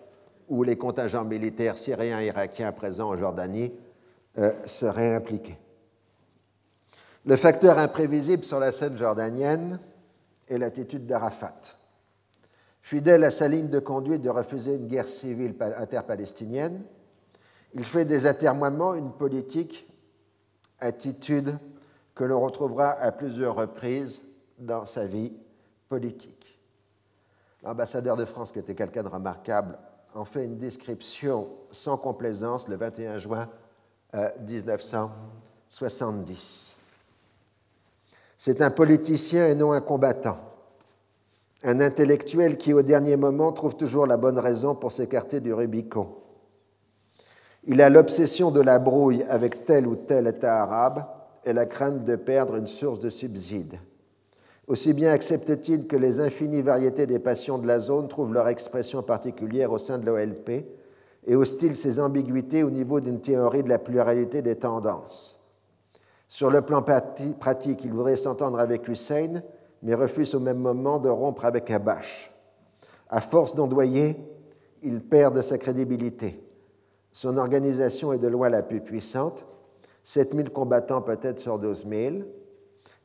[0.50, 3.72] où les contingents militaires syriens et irakiens présents en Jordanie
[4.40, 5.60] euh, seraient impliqués.
[7.24, 9.80] Le facteur imprévisible sur la scène jordanienne
[10.48, 11.62] est l'attitude d'Arafat.
[12.82, 16.82] Fidèle à sa ligne de conduite de refuser une guerre civile interpalestinienne,
[17.76, 19.88] il fait des atermoiements une politique,
[20.80, 21.58] attitude
[22.16, 24.22] que l'on retrouvera à plusieurs reprises
[24.60, 25.34] dans sa vie
[25.90, 26.60] politique.
[27.64, 29.78] L'ambassadeur de France, qui était quelqu'un de remarquable
[30.16, 33.50] en fait une description sans complaisance le 21 juin
[34.14, 36.76] 1970.
[38.38, 40.38] C'est un politicien et non un combattant.
[41.64, 46.14] Un intellectuel qui, au dernier moment, trouve toujours la bonne raison pour s'écarter du Rubicon.
[47.66, 51.06] Il a l'obsession de la brouille avec tel ou tel État arabe
[51.46, 53.80] et la crainte de perdre une source de subside.
[54.68, 59.02] Aussi bien accepte-t-il que les infinies variétés des passions de la zone trouvent leur expression
[59.02, 60.66] particulière au sein de l'OLP
[61.26, 65.40] et hostile ses ambiguïtés au niveau d'une théorie de la pluralité des tendances.
[66.28, 69.42] Sur le plan pratique, il voudrait s'entendre avec Hussein,
[69.84, 72.32] mais refuse au même moment de rompre avec Abash.
[73.10, 74.18] À force d'ondoyer,
[74.82, 76.44] il perd de sa crédibilité.
[77.14, 79.46] Son organisation est de loin la plus puissante,
[80.04, 82.16] 7000 combattants peut-être sur 12 000,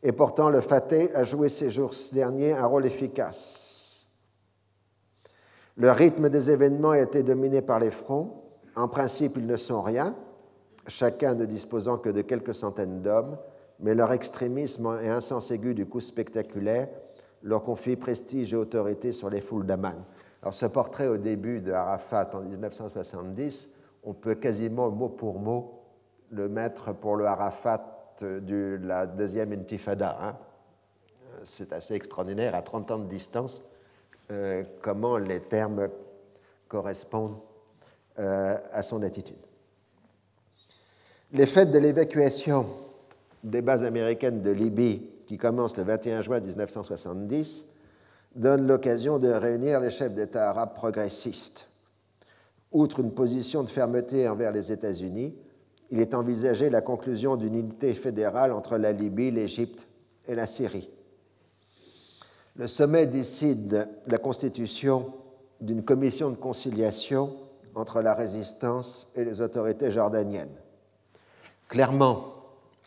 [0.02, 4.06] et pourtant le Fateh a joué ces jours derniers un rôle efficace.
[5.76, 8.42] Le rythme des événements a été dominé par les fronts.
[8.74, 10.16] En principe, ils ne sont rien,
[10.86, 13.36] chacun ne disposant que de quelques centaines d'hommes,
[13.78, 16.88] mais leur extrémisme et un sens aigu du coup spectaculaire
[17.42, 19.94] leur confient prestige et autorité sur les foules d'Aman.
[20.42, 23.77] Alors ce portrait au début de Arafat en 1970
[24.08, 25.82] on peut quasiment mot pour mot
[26.30, 30.16] le mettre pour le Arafat de la deuxième intifada.
[30.22, 30.36] Hein.
[31.44, 33.70] C'est assez extraordinaire, à 30 ans de distance,
[34.30, 35.88] euh, comment les termes
[36.68, 37.36] correspondent
[38.18, 39.36] euh, à son attitude.
[41.32, 42.64] Les fêtes de l'évacuation
[43.44, 47.66] des bases américaines de Libye, qui commencent le 21 juin 1970,
[48.34, 51.68] donnent l'occasion de réunir les chefs d'État arabes progressistes
[52.72, 55.34] Outre une position de fermeté envers les États-Unis,
[55.90, 59.86] il est envisagé la conclusion d'une unité fédérale entre la Libye, l'Égypte
[60.26, 60.90] et la Syrie.
[62.56, 65.14] Le sommet décide la constitution
[65.60, 67.34] d'une commission de conciliation
[67.74, 70.54] entre la résistance et les autorités jordaniennes.
[71.68, 72.34] Clairement,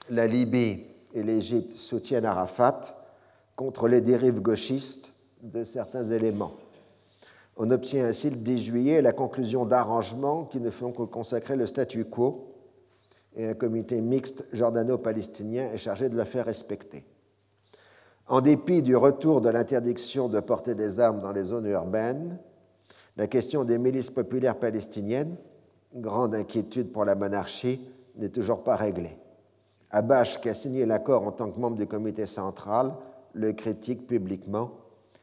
[0.10, 2.82] la Libye et l'Égypte soutiennent Arafat
[3.56, 6.54] contre les dérives gauchistes de certains éléments.
[7.58, 11.68] On obtient ainsi le 10 juillet la conclusion d'arrangements qui ne font que consacrer le
[11.68, 12.48] statu quo
[13.36, 17.06] et un comité mixte jordano-palestinien est chargé de le faire respecter.
[18.28, 22.38] En dépit du retour de l'interdiction de porter des armes dans les zones urbaines,
[23.18, 25.36] la question des milices populaires palestiniennes,
[25.94, 27.82] grande inquiétude pour la monarchie,
[28.16, 29.18] n'est toujours pas réglée.
[29.90, 32.94] Abash, qui a signé l'accord en tant que membre du comité central,
[33.34, 34.72] le critique publiquement.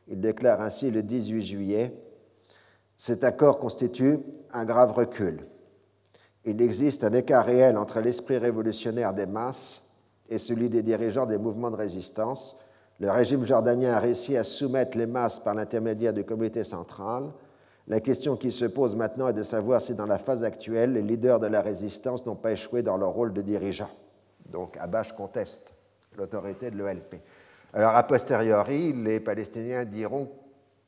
[0.08, 1.94] Il déclare ainsi le 18 juillet
[2.98, 4.18] cet accord constitue
[4.52, 5.46] un grave recul.
[6.44, 9.84] Il existe un écart réel entre l'esprit révolutionnaire des masses
[10.28, 12.58] et celui des dirigeants des mouvements de résistance.
[12.98, 17.30] Le régime jordanien a réussi à soumettre les masses par l'intermédiaire du comité central.
[17.86, 21.02] La question qui se pose maintenant est de savoir si dans la phase actuelle, les
[21.02, 23.90] leaders de la résistance n'ont pas échoué dans leur rôle de dirigeants.
[24.50, 25.72] Donc Abash conteste
[26.16, 27.16] l'autorité de l'OLP.
[27.72, 30.28] Alors a posteriori, les Palestiniens diront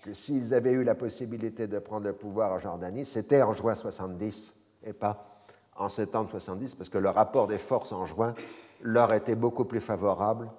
[0.03, 3.75] que s'ils avaient eu la possibilité de prendre le pouvoir en Jordanie, c'était en juin
[3.75, 5.31] 70 et pas
[5.77, 8.35] en septembre 70, parce que le rapport des forces en juin
[8.83, 10.51] leur était beaucoup plus favorable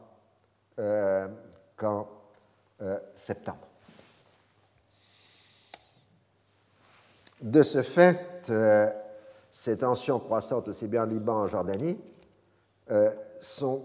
[0.80, 1.28] euh,
[1.78, 2.08] qu'en
[2.82, 3.68] euh, septembre.
[7.42, 8.90] De ce fait, euh,
[9.50, 12.00] ces tensions croissantes aussi bien en Liban qu'en Jordanie
[13.40, 13.84] sont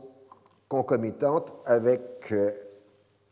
[0.69, 2.35] concomitantes avec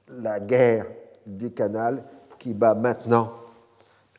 [0.09, 0.87] la guerre
[1.27, 2.05] du canal
[2.45, 3.33] qui bat maintenant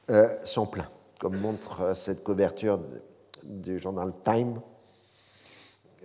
[0.09, 2.81] euh, son plein, comme montre euh, cette couverture
[3.43, 4.59] du journal Time,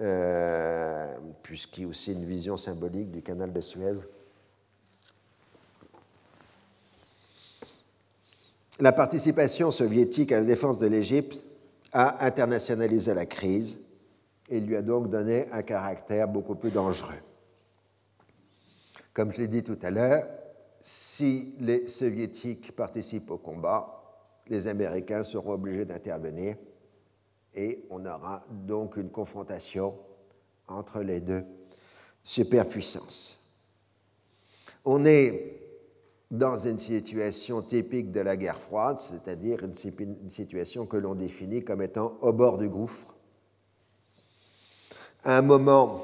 [0.02, 3.94] euh, puisqu'il y a aussi une vision symbolique du canal de Suez.
[8.80, 11.42] La participation soviétique à la défense de l'Égypte
[11.90, 13.78] a internationalisé la crise
[14.50, 17.22] et lui a donc donné un caractère beaucoup plus dangereux.
[19.14, 20.26] Comme je l'ai dit tout à l'heure,
[20.80, 24.00] si les soviétiques participent au combat,
[24.46, 26.56] les Américains seront obligés d'intervenir
[27.54, 29.94] et on aura donc une confrontation
[30.68, 31.44] entre les deux
[32.22, 33.36] superpuissances.
[34.84, 35.60] On est
[36.30, 41.82] dans une situation typique de la guerre froide, c'est-à-dire une situation que l'on définit comme
[41.82, 43.14] étant au bord du gouffre,
[45.24, 46.00] à un moment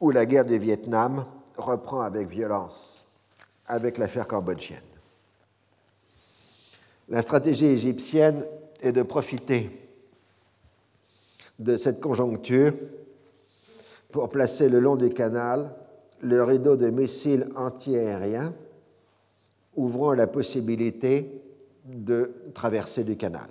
[0.00, 1.24] où la guerre du Vietnam
[1.56, 3.03] reprend avec violence
[3.66, 4.78] avec l'affaire cambodgienne.
[7.08, 8.44] La stratégie égyptienne
[8.80, 9.70] est de profiter
[11.58, 12.72] de cette conjoncture
[14.10, 15.74] pour placer le long du canal
[16.20, 18.54] le rideau de missiles antiaériens
[19.76, 21.42] ouvrant la possibilité
[21.84, 23.48] de traverser du canal.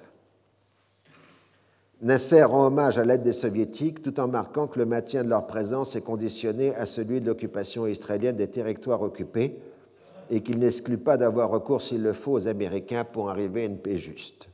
[2.01, 5.47] Nasser rend hommage à l'aide des Soviétiques tout en marquant que le maintien de leur
[5.47, 9.59] présence est conditionné à celui de l'occupation israélienne des territoires occupés
[10.29, 13.77] et qu'il n'exclut pas d'avoir recours s'il le faut aux Américains pour arriver à une
[13.77, 14.49] paix juste.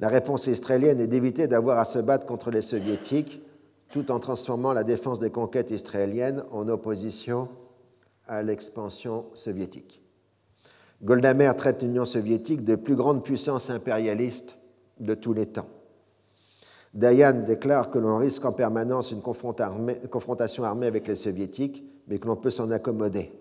[0.00, 3.40] La réponse israélienne est d'éviter d'avoir à se battre contre les Soviétiques
[3.88, 7.48] tout en transformant la défense des conquêtes israéliennes en opposition
[8.26, 10.02] à l'expansion soviétique.
[11.02, 14.56] Golda Meir traite l'Union soviétique de plus grande puissance impérialiste
[15.00, 15.68] de tous les temps.
[16.92, 22.26] Dayan déclare que l'on risque en permanence une confrontation armée avec les soviétiques, mais que
[22.26, 23.32] l'on peut s'en accommoder.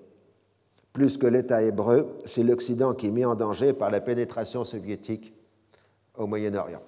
[0.97, 5.31] Plus que l'État hébreu, c'est l'Occident qui est mis en danger par la pénétration soviétique
[6.17, 6.81] au Moyen-Orient.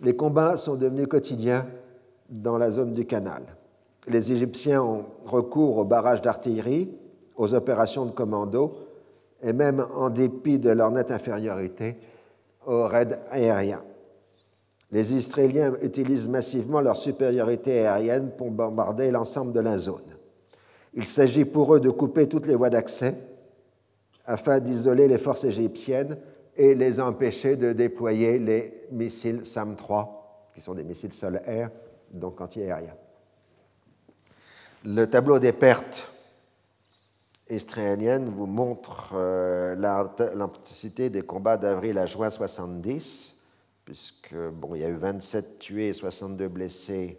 [0.00, 1.66] Les combats sont devenus quotidiens
[2.30, 3.42] dans la zone du canal.
[4.08, 6.90] Les Égyptiens ont recours aux barrages d'artillerie,
[7.36, 8.78] aux opérations de commando
[9.42, 11.98] et même, en dépit de leur nette infériorité,
[12.66, 13.82] aux raids aériens.
[14.90, 20.09] Les Israéliens utilisent massivement leur supériorité aérienne pour bombarder l'ensemble de la zone.
[20.94, 23.14] Il s'agit pour eux de couper toutes les voies d'accès
[24.24, 26.16] afin d'isoler les forces égyptiennes
[26.56, 30.08] et les empêcher de déployer les missiles SAM-3,
[30.54, 31.70] qui sont des missiles sol-air,
[32.10, 32.96] donc anti-aériens.
[34.84, 36.08] Le tableau des pertes
[37.48, 39.74] israéliennes vous montre euh,
[40.34, 43.40] l'intensité des combats d'avril à juin 70
[43.84, 47.18] puisque bon, il y a eu 27 tués et 62 blessés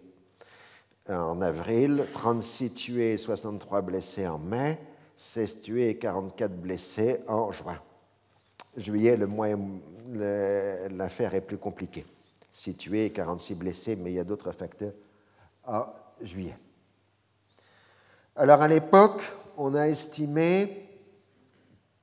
[1.10, 4.80] en avril, 36 tués et 63 blessés en mai,
[5.18, 7.80] 16 tués et 44 blessés en juin.
[8.78, 9.18] Juillet,
[10.90, 12.06] l'affaire est plus compliquée.
[12.52, 14.94] 6 tués et 46 blessés, mais il y a d'autres facteurs
[15.66, 15.86] en
[16.22, 16.58] juillet.
[18.36, 19.22] Alors à l'époque,
[19.58, 20.90] on a estimé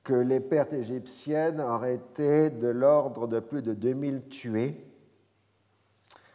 [0.03, 4.75] que les pertes égyptiennes auraient été de l'ordre de plus de 2000 tués.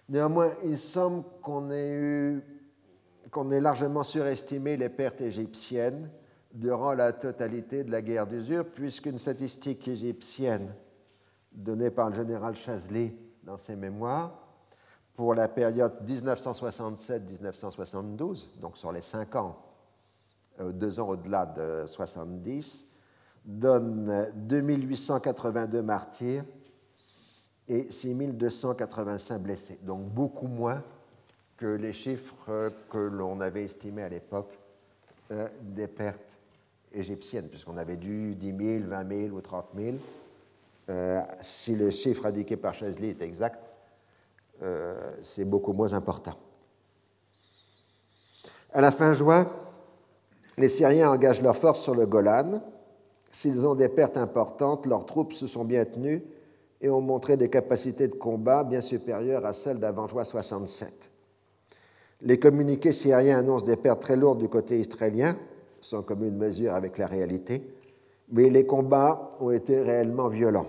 [0.09, 2.37] Néanmoins, il semble qu'on ait,
[3.51, 6.11] ait largement surestimé les pertes égyptiennes
[6.53, 10.75] durant la totalité de la guerre d'usure, puisqu'une statistique égyptienne
[11.53, 13.13] donnée par le général Chazli
[13.43, 14.33] dans ses mémoires
[15.15, 19.57] pour la période 1967-1972, donc sur les cinq ans,
[20.61, 22.91] euh, deux ans au-delà de 70,
[23.45, 26.45] donne 2882 martyrs
[27.69, 30.83] et 6285 blessés, donc beaucoup moins
[31.65, 34.53] que les chiffres que l'on avait estimés à l'époque
[35.31, 36.21] euh, des pertes
[36.93, 39.97] égyptiennes, puisqu'on avait dû 10 000, 20 000 ou 30 000.
[40.91, 43.65] Euh, si le chiffre indiqué par Chazli est exact,
[44.63, 46.35] euh, c'est beaucoup moins important.
[48.75, 49.51] À la fin juin,
[50.59, 52.61] les Syriens engagent leurs forces sur le Golan,
[53.33, 56.23] S'ils ont des pertes importantes, leurs troupes se sont bien tenues
[56.83, 61.11] et ont montré des capacités de combat bien supérieures à celles d'avant-juin 67.
[62.23, 65.37] Les communiqués syriens annoncent des pertes très lourdes du côté israélien,
[65.81, 67.69] sans commune mesure avec la réalité,
[68.31, 70.67] mais les combats ont été réellement violents.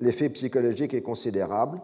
[0.00, 1.80] L'effet psychologique est considérable.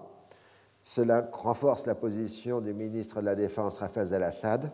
[0.82, 4.70] Cela renforce la position du ministre de la Défense Rafaz al-Assad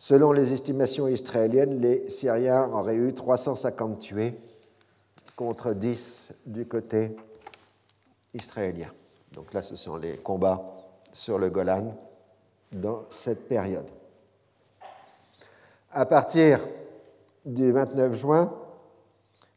[0.00, 4.34] Selon les estimations israéliennes, les Syriens auraient eu 350 tués
[5.34, 7.16] contre 10 du côté
[8.32, 8.92] israélien.
[9.32, 10.62] Donc là, ce sont les combats
[11.12, 11.96] sur le Golan
[12.72, 13.88] dans cette période.
[15.90, 16.60] À partir
[17.44, 18.52] du 29 juin,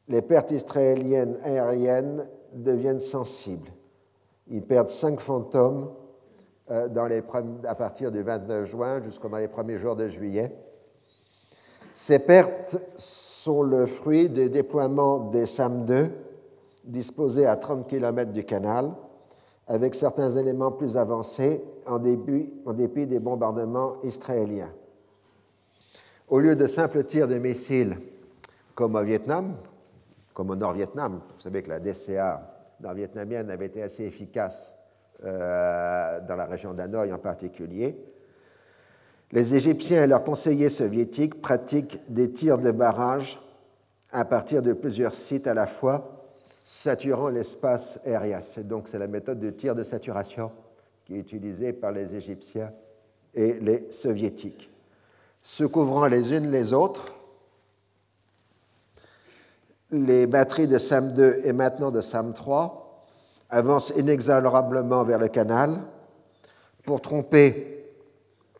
[0.08, 3.70] les pertes israéliennes aériennes deviennent sensibles.
[4.48, 5.92] Ils perdent 5 fantômes
[6.70, 7.24] euh, les,
[7.68, 10.56] à partir du 29 juin jusqu'aux les premiers jours de juillet.
[11.94, 16.10] Ces pertes sont le fruit des déploiements des SAM-2
[16.84, 18.92] disposés à 30 km du canal,
[19.72, 24.70] avec certains éléments plus avancés en, début, en dépit des bombardements israéliens.
[26.28, 27.98] Au lieu de simples tirs de missiles
[28.76, 29.56] comme au Vietnam,
[30.34, 32.42] comme au Nord-Vietnam, vous savez que la DCA
[32.82, 34.78] nord-vietnamienne avait été assez efficace
[35.24, 37.98] euh, dans la région d'Hanoï en particulier.
[39.32, 43.40] Les Égyptiens et leurs conseillers soviétiques pratiquent des tirs de barrage
[44.12, 46.21] à partir de plusieurs sites à la fois,
[46.64, 48.42] saturant l'espace aérien.
[48.42, 50.52] C'est donc c'est la méthode de tir de saturation
[51.06, 52.72] qui est utilisée par les Égyptiens
[53.34, 54.70] et les Soviétiques.
[55.42, 57.14] Se couvrant les unes les autres,
[59.92, 62.72] les batteries de SAM-2 et maintenant de SAM-3
[63.50, 65.82] avance inexorablement vers le canal.
[66.86, 67.86] Pour tromper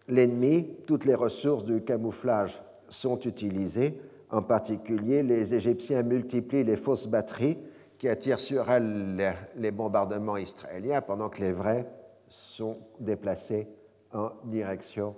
[0.08, 4.02] l'ennemi, toutes les ressources du camouflage sont utilisées.
[4.30, 7.58] En particulier, les Égyptiens multiplient les fausses batteries
[8.02, 11.88] qui attire sur elle les bombardements israéliens pendant que les vrais
[12.28, 13.70] sont déplacés
[14.12, 15.16] en direction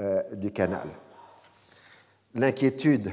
[0.00, 0.88] euh, du canal.
[2.34, 3.12] L'inquiétude,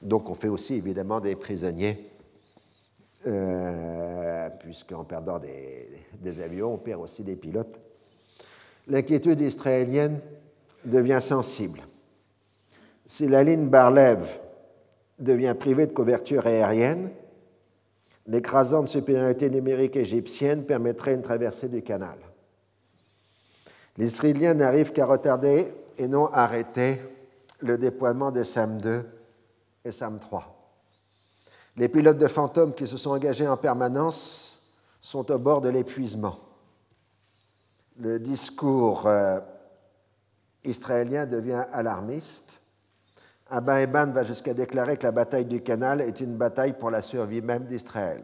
[0.00, 2.08] donc on fait aussi évidemment des prisonniers,
[3.26, 5.88] euh, puisqu'en perdant des,
[6.20, 7.80] des avions, on perd aussi des pilotes.
[8.86, 10.20] L'inquiétude israélienne
[10.84, 11.80] devient sensible.
[13.06, 14.38] Si la ligne Barlev
[15.18, 17.10] devient privée de couverture aérienne,
[18.26, 22.18] l'écrasante supériorité numérique égyptienne permettrait une traversée du canal.
[23.96, 27.00] Les Israéliens n'arrivent qu'à retarder et non arrêter
[27.60, 29.04] le déploiement de SAM 2
[29.84, 30.54] et SAM 3.
[31.76, 34.68] Les pilotes de fantômes qui se sont engagés en permanence
[35.00, 36.36] sont au bord de l'épuisement.
[37.98, 39.40] Le discours euh,
[40.64, 42.57] israélien devient alarmiste
[43.50, 47.00] Abba Eban va jusqu'à déclarer que la bataille du canal est une bataille pour la
[47.00, 48.22] survie même d'Israël.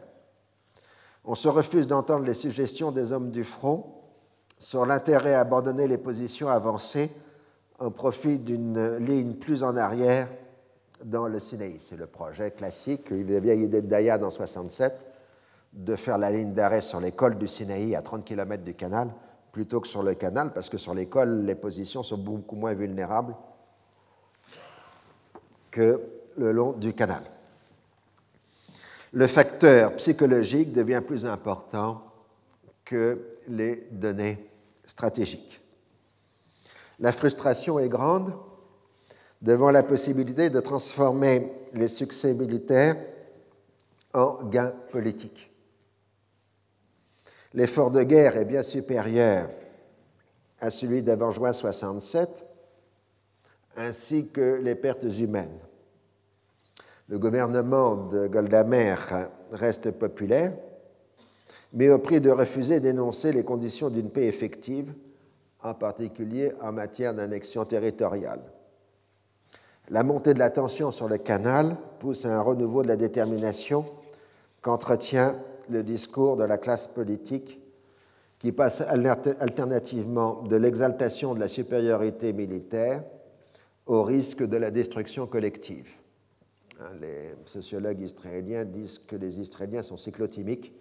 [1.23, 3.85] On se refuse d'entendre les suggestions des hommes du front
[4.59, 7.09] sur l'intérêt à abandonner les positions avancées
[7.79, 10.27] au profit d'une ligne plus en arrière
[11.03, 11.77] dans le Sinaï.
[11.79, 13.07] C'est le projet classique.
[13.09, 15.05] Y avait idée de Dayad en 67
[15.73, 19.09] de faire la ligne d'arrêt sur les cols du Sinaï à 30 km du canal
[19.51, 22.73] plutôt que sur le canal, parce que sur les cols, les positions sont beaucoup moins
[22.73, 23.35] vulnérables
[25.75, 25.99] que
[26.37, 27.23] le long du canal.
[29.11, 32.01] Le facteur psychologique devient plus important
[32.85, 33.19] que
[33.49, 34.49] les données
[34.85, 35.59] stratégiques.
[36.99, 38.33] La frustration est grande
[39.41, 42.95] devant la possibilité de transformer les succès militaires
[44.13, 45.51] en gains politiques.
[47.53, 49.49] L'effort de guerre est bien supérieur
[50.61, 52.44] à celui d'avant juin 67,
[53.77, 55.59] ainsi que les pertes humaines.
[57.07, 58.95] Le gouvernement de Goldamer
[59.51, 60.53] reste populaire,
[61.73, 64.93] mais au prix de refuser d'énoncer les conditions d'une paix effective,
[65.61, 68.41] en particulier en matière d'annexion territoriale.
[69.89, 73.85] La montée de la tension sur le canal pousse à un renouveau de la détermination
[74.61, 75.35] qu'entretient
[75.69, 77.59] le discours de la classe politique
[78.39, 83.03] qui passe alternativement de l'exaltation de la supériorité militaire
[83.85, 85.89] au risque de la destruction collective.
[86.79, 90.73] Hein, les sociologues israéliens disent que les Israéliens sont cyclotimiques,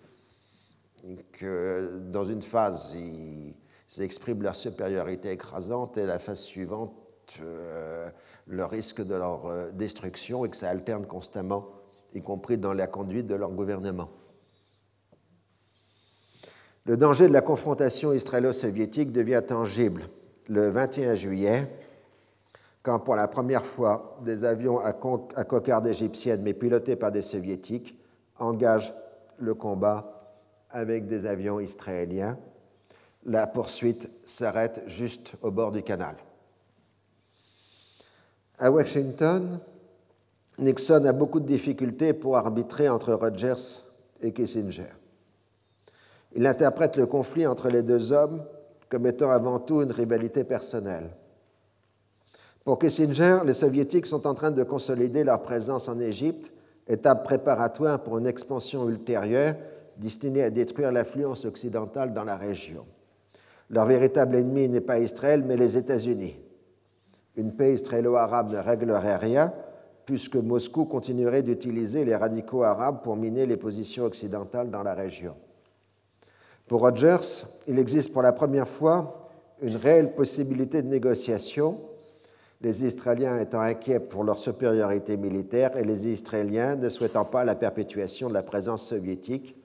[1.33, 3.55] que dans une phase, ils,
[4.01, 6.93] expriment leur supériorité écrasante et la phase suivante,
[7.41, 8.11] euh,
[8.49, 11.69] le risque de leur euh, destruction et que ça alterne constamment,
[12.13, 14.11] y compris dans la conduite de leur gouvernement.
[16.87, 20.09] Le danger de la confrontation israélo-soviétique devient tangible
[20.49, 21.71] le 21 juillet,
[22.85, 27.99] quand pour la première fois des avions à, cocarde égyptienne, mais pilotés par des soviétiques,
[28.39, 28.93] engagent
[29.39, 30.31] le combat
[30.71, 32.37] avec des avions israéliens.
[33.25, 36.15] La poursuite s'arrête juste au bord du canal.
[38.59, 39.61] À Washington,
[40.59, 43.83] Nixon a beaucoup de difficultés pour arbitrer entre Rogers
[44.21, 44.93] et Kissinger.
[46.35, 48.45] Il interprète le conflit entre les deux hommes
[48.91, 51.11] comme étant avant tout une rivalité personnelle.
[52.65, 56.51] Pour Kissinger, les soviétiques sont en train de consolider leur présence en Égypte,
[56.89, 59.57] étape préparatoire pour une expansion ultérieure
[59.99, 62.87] destinée à détruire l'influence occidentale dans la région.
[63.69, 66.37] Leur véritable ennemi n'est pas Israël, mais les États-Unis.
[67.37, 69.53] Une paix israélo-arabe ne réglerait rien,
[70.07, 75.35] puisque Moscou continuerait d'utiliser les radicaux arabes pour miner les positions occidentales dans la région.
[76.67, 81.79] Pour Rogers, il existe pour la première fois une réelle possibilité de négociation,
[82.61, 87.55] les Israéliens étant inquiets pour leur supériorité militaire et les Israéliens ne souhaitant pas la
[87.55, 89.57] perpétuation de la présence soviétique.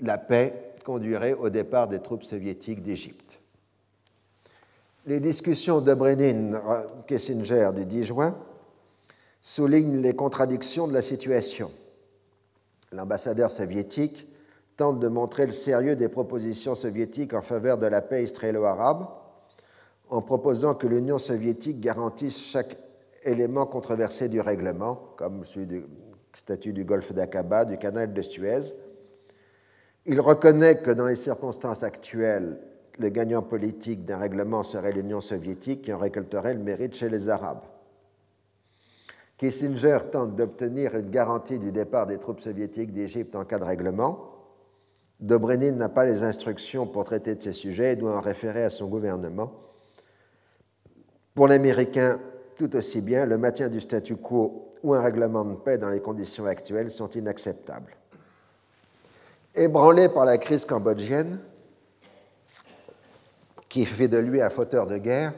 [0.00, 3.38] La paix conduirait au départ des troupes soviétiques d'Égypte.
[5.06, 8.36] Les discussions de Brenin-Kissinger du 10 juin
[9.40, 11.70] soulignent les contradictions de la situation.
[12.92, 14.28] L'ambassadeur soviétique
[14.76, 19.08] tente de montrer le sérieux des propositions soviétiques en faveur de la paix israélo-arabe
[20.12, 22.76] en proposant que l'Union soviétique garantisse chaque
[23.24, 25.84] élément controversé du règlement, comme celui du
[26.34, 28.74] statut du golfe d'Aqaba, du canal de Suez.
[30.04, 32.58] Il reconnaît que dans les circonstances actuelles,
[32.98, 37.30] le gagnant politique d'un règlement serait l'Union soviétique qui en récolterait le mérite chez les
[37.30, 37.64] Arabes.
[39.38, 44.28] Kissinger tente d'obtenir une garantie du départ des troupes soviétiques d'Égypte en cas de règlement.
[45.20, 48.70] Dobrynin n'a pas les instructions pour traiter de ces sujets et doit en référer à
[48.70, 49.52] son gouvernement.
[51.34, 52.20] Pour l'Américain,
[52.56, 56.00] tout aussi bien, le maintien du statu quo ou un règlement de paix dans les
[56.00, 57.96] conditions actuelles sont inacceptables.
[59.54, 61.38] Ébranlé par la crise cambodgienne,
[63.68, 65.32] qui fait de lui un fauteur de guerre,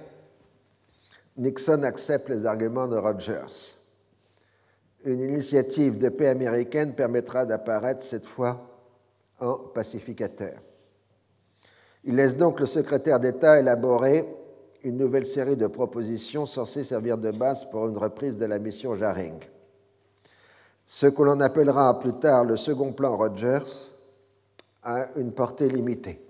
[1.37, 3.77] Nixon accepte les arguments de Rogers.
[5.05, 8.71] Une initiative de paix américaine permettra d'apparaître cette fois
[9.41, 10.55] en pacificateur.
[12.05, 14.27] Il laisse donc le secrétaire d'État élaborer
[14.85, 18.95] une nouvelle série de propositions censées servir de base pour une reprise de la mission
[18.95, 19.41] Jaring.
[20.87, 23.91] Ce que l'on appellera plus tard le second plan Rogers
[24.83, 26.21] a une portée limitée.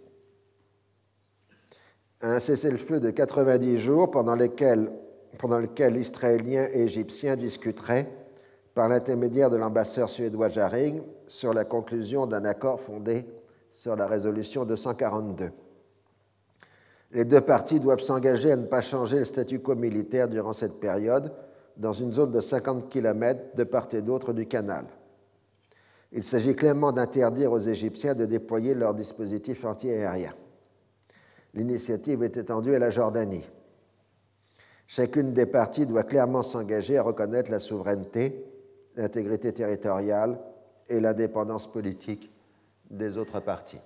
[2.21, 4.91] Un cessez-le-feu de 90 jours pendant, lesquels,
[5.39, 8.09] pendant lequel Israéliens et Égyptiens discuteraient,
[8.73, 13.27] par l'intermédiaire de l'ambassadeur suédois Jaring, sur la conclusion d'un accord fondé
[13.71, 15.51] sur la résolution 242.
[17.15, 20.81] Les deux parties doivent s'engager à ne pas changer le statu quo militaire durant cette
[20.81, 21.33] période
[21.77, 24.85] dans une zone de 50 km de part et d'autre du canal.
[26.11, 30.35] Il s'agit clairement d'interdire aux Égyptiens de déployer leurs dispositifs antiaériens.
[31.55, 33.47] L'initiative est étendue à la Jordanie.
[34.89, 38.45] Chacune des parties doit clairement s'engager à reconnaître la souveraineté,
[38.97, 40.39] l'intégrité territoriale
[40.89, 42.29] et l'indépendance politique
[42.91, 43.81] des autres parties.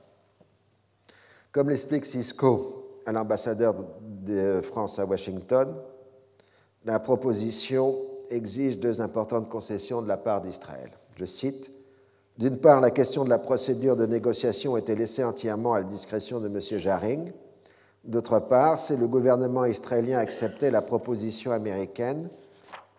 [1.52, 5.74] Comme l'explique Cisco à l'ambassadeur de France à Washington,
[6.84, 7.96] la proposition
[8.28, 10.90] exige deux importantes concessions de la part d'Israël.
[11.16, 11.70] Je cite
[12.36, 16.38] D'une part, la question de la procédure de négociation était laissée entièrement à la discrétion
[16.38, 16.60] de M.
[16.78, 17.32] Jaring.
[18.04, 22.28] D'autre part, si le gouvernement israélien acceptait la proposition américaine,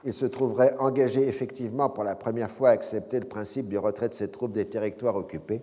[0.04, 4.10] il se trouverait engagé effectivement pour la première fois à accepter le principe du retrait
[4.10, 5.62] de ses troupes des territoires occupés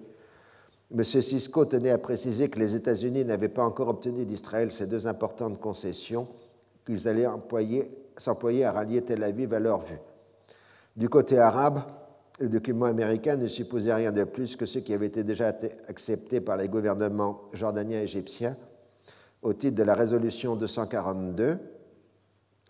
[0.95, 1.03] M.
[1.03, 5.59] Cisco tenait à préciser que les États-Unis n'avaient pas encore obtenu d'Israël ces deux importantes
[5.61, 6.29] concessions
[6.85, 7.27] qu'ils allaient
[8.17, 9.99] s'employer à rallier Tel Aviv à leur vue.
[10.97, 11.83] Du côté arabe,
[12.39, 15.53] le document américain ne supposait rien de plus que ce qui avait été déjà
[15.89, 18.57] accepté par les gouvernements jordaniens et égyptiens
[19.43, 21.59] au titre de la résolution 242,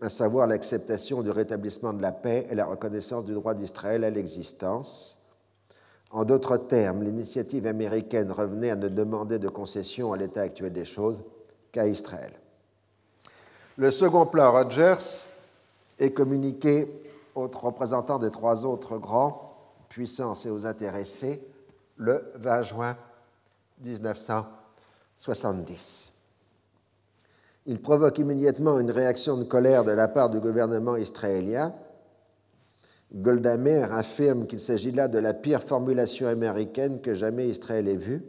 [0.00, 4.10] à savoir l'acceptation du rétablissement de la paix et la reconnaissance du droit d'Israël à
[4.10, 5.15] l'existence,
[6.16, 10.86] en d'autres termes, l'initiative américaine revenait à ne demander de concession à l'état actuel des
[10.86, 11.18] choses
[11.70, 12.32] qu'à Israël.
[13.76, 15.26] Le second plan Rogers
[15.98, 16.88] est communiqué
[17.34, 19.58] aux représentants des trois autres grands
[19.90, 21.46] puissances et aux intéressés
[21.98, 22.96] le 20 juin
[23.84, 26.12] 1970.
[27.66, 31.74] Il provoque immédiatement une réaction de colère de la part du gouvernement israélien
[33.14, 37.96] Golda Meir affirme qu'il s'agit là de la pire formulation américaine que jamais Israël ait
[37.96, 38.22] vue.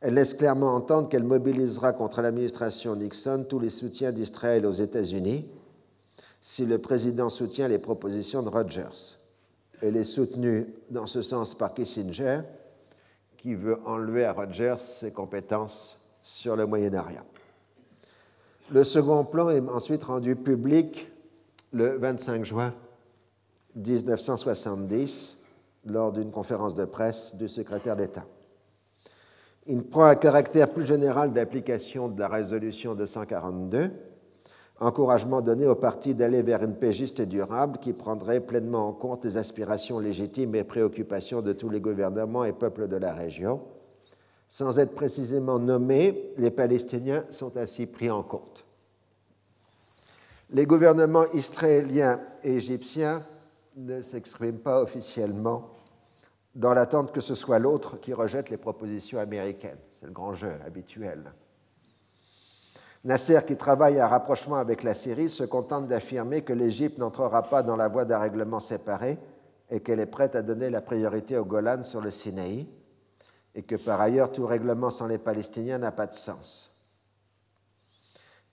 [0.00, 5.46] Elle laisse clairement entendre qu'elle mobilisera contre l'administration Nixon tous les soutiens d'Israël aux États-Unis
[6.42, 9.18] si le président soutient les propositions de Rogers.
[9.82, 12.42] Elle est soutenue dans ce sens par Kissinger,
[13.36, 17.24] qui veut enlever à Rogers ses compétences sur le Moyen-Orient.
[18.70, 21.10] Le second plan est ensuite rendu public
[21.72, 22.72] le 25 juin
[23.76, 25.42] 1970
[25.86, 28.24] lors d'une conférence de presse du secrétaire d'État.
[29.66, 33.90] Il prend un caractère plus général d'application de la résolution 242,
[34.80, 38.92] encouragement donné au parti d'aller vers une paix juste et durable qui prendrait pleinement en
[38.92, 43.60] compte les aspirations légitimes et préoccupations de tous les gouvernements et peuples de la région.
[44.48, 48.64] Sans être précisément nommés, les Palestiniens sont ainsi pris en compte.
[50.50, 53.24] Les gouvernements israéliens et égyptiens
[53.76, 55.70] ne s'exprime pas officiellement
[56.54, 59.78] dans l'attente que ce soit l'autre qui rejette les propositions américaines.
[60.00, 61.32] C'est le grand jeu habituel.
[63.04, 67.42] Nasser, qui travaille à un rapprochement avec la Syrie, se contente d'affirmer que l'Égypte n'entrera
[67.42, 69.18] pas dans la voie d'un règlement séparé
[69.70, 72.66] et qu'elle est prête à donner la priorité au Golan sur le Sinaï,
[73.54, 76.72] et que par ailleurs tout règlement sans les Palestiniens n'a pas de sens.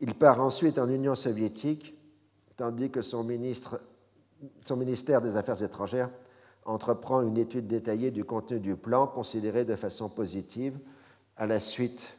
[0.01, 1.95] Il part ensuite en Union soviétique,
[2.57, 3.80] tandis que son ministre
[4.66, 6.10] son ministère des Affaires étrangères
[6.66, 10.78] entreprend une étude détaillée du contenu du plan, considéré de façon positive
[11.36, 12.18] à la suite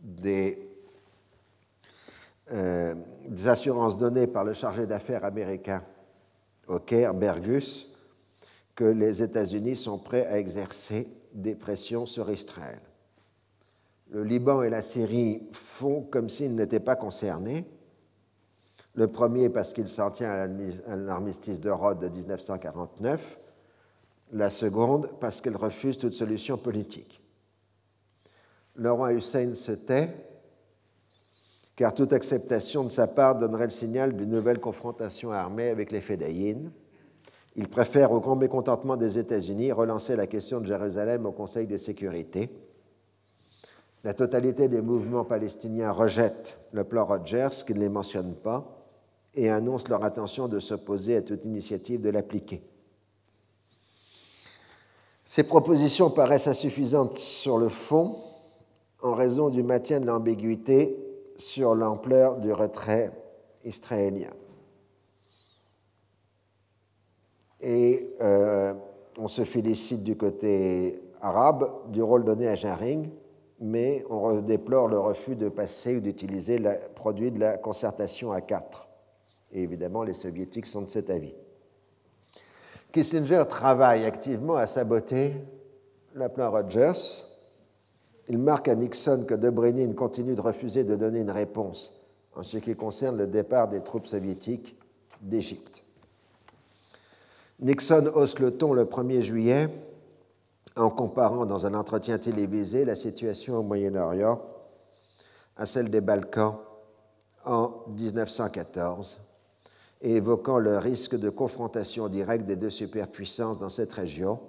[0.00, 0.68] des,
[2.50, 2.94] euh,
[3.46, 5.82] assurances données par le chargé d'affaires américain
[6.66, 7.86] au Caire, Bergus,
[8.74, 12.80] que les États-Unis sont prêts à exercer des pressions sur Israël.
[14.10, 17.66] Le Liban et la Syrie font comme s'ils n'étaient pas concernés,
[18.98, 23.38] le premier parce qu'il s'en tient à l'armistice de Rhodes de 1949.
[24.32, 27.22] La seconde parce qu'elle refuse toute solution politique.
[28.74, 30.08] Le roi Hussein se tait,
[31.76, 36.00] car toute acceptation de sa part donnerait le signal d'une nouvelle confrontation armée avec les
[36.00, 36.72] Fédayines.
[37.54, 41.78] Il préfère, au grand mécontentement des États-Unis, relancer la question de Jérusalem au Conseil de
[41.78, 42.50] sécurité.
[44.02, 48.74] La totalité des mouvements palestiniens rejette le plan Rogers, qui ne les mentionne pas,
[49.38, 52.60] et annonce leur intention de s'opposer à toute initiative de l'appliquer.
[55.24, 58.16] Ces propositions paraissent insuffisantes sur le fond
[59.00, 60.98] en raison du maintien de l'ambiguïté
[61.36, 63.12] sur l'ampleur du retrait
[63.62, 64.32] israélien.
[67.60, 68.74] Et euh,
[69.20, 73.08] on se félicite du côté arabe du rôle donné à Jaring,
[73.60, 78.40] mais on déplore le refus de passer ou d'utiliser le produit de la concertation à
[78.40, 78.87] quatre.
[79.52, 81.34] Et évidemment, les soviétiques sont de cet avis.
[82.92, 85.34] Kissinger travaille activement à saboter
[86.14, 87.24] le plan Rogers.
[88.28, 91.94] Il marque à Nixon que Dobrynin continue de refuser de donner une réponse
[92.34, 94.76] en ce qui concerne le départ des troupes soviétiques
[95.20, 95.82] d'Égypte.
[97.60, 99.68] Nixon hausse le ton le 1er juillet
[100.76, 104.40] en comparant dans un entretien télévisé la situation au Moyen-Orient
[105.56, 106.56] à celle des Balkans
[107.44, 109.18] en 1914
[110.00, 114.40] et évoquant le risque de confrontation directe des deux superpuissances dans cette région.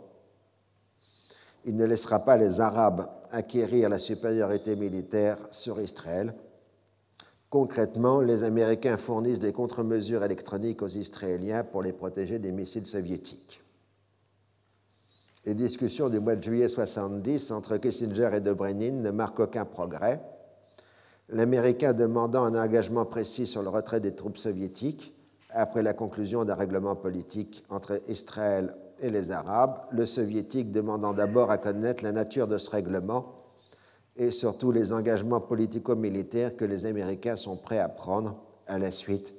[1.66, 6.34] Il ne laissera pas les Arabes acquérir la supériorité militaire sur Israël
[7.50, 13.64] Concrètement, les Américains fournissent des contre-mesures électroniques aux Israéliens pour les protéger des missiles soviétiques.
[15.46, 20.22] Les discussions du mois de juillet 70 entre Kissinger et Dobrynin ne marquent aucun progrès,
[21.30, 25.16] l'Américain demandant un engagement précis sur le retrait des troupes soviétiques
[25.50, 31.52] après la conclusion d'un règlement politique entre Israël et les Arabes, le soviétique demandant d'abord
[31.52, 33.36] à connaître la nature de ce règlement
[34.16, 38.36] et surtout les engagements politico-militaires que les Américains sont prêts à prendre
[38.68, 39.34] à la suite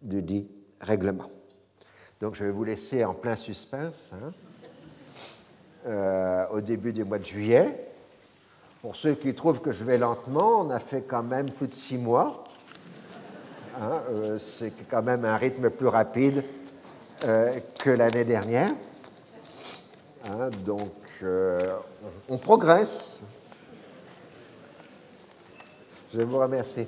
[0.00, 0.48] du dit
[0.80, 1.30] règlement.
[2.20, 4.32] Donc je vais vous laisser en plein suspense hein,
[5.86, 7.92] euh, au début du mois de juillet.
[8.80, 11.74] Pour ceux qui trouvent que je vais lentement, on a fait quand même plus de
[11.74, 12.41] six mois.
[13.80, 16.42] Hein, euh, c'est quand même un rythme plus rapide
[17.24, 18.72] euh, que l'année dernière.
[20.26, 20.90] Hein, donc
[22.28, 23.20] on progresse.
[26.12, 26.86] Je vous remercie.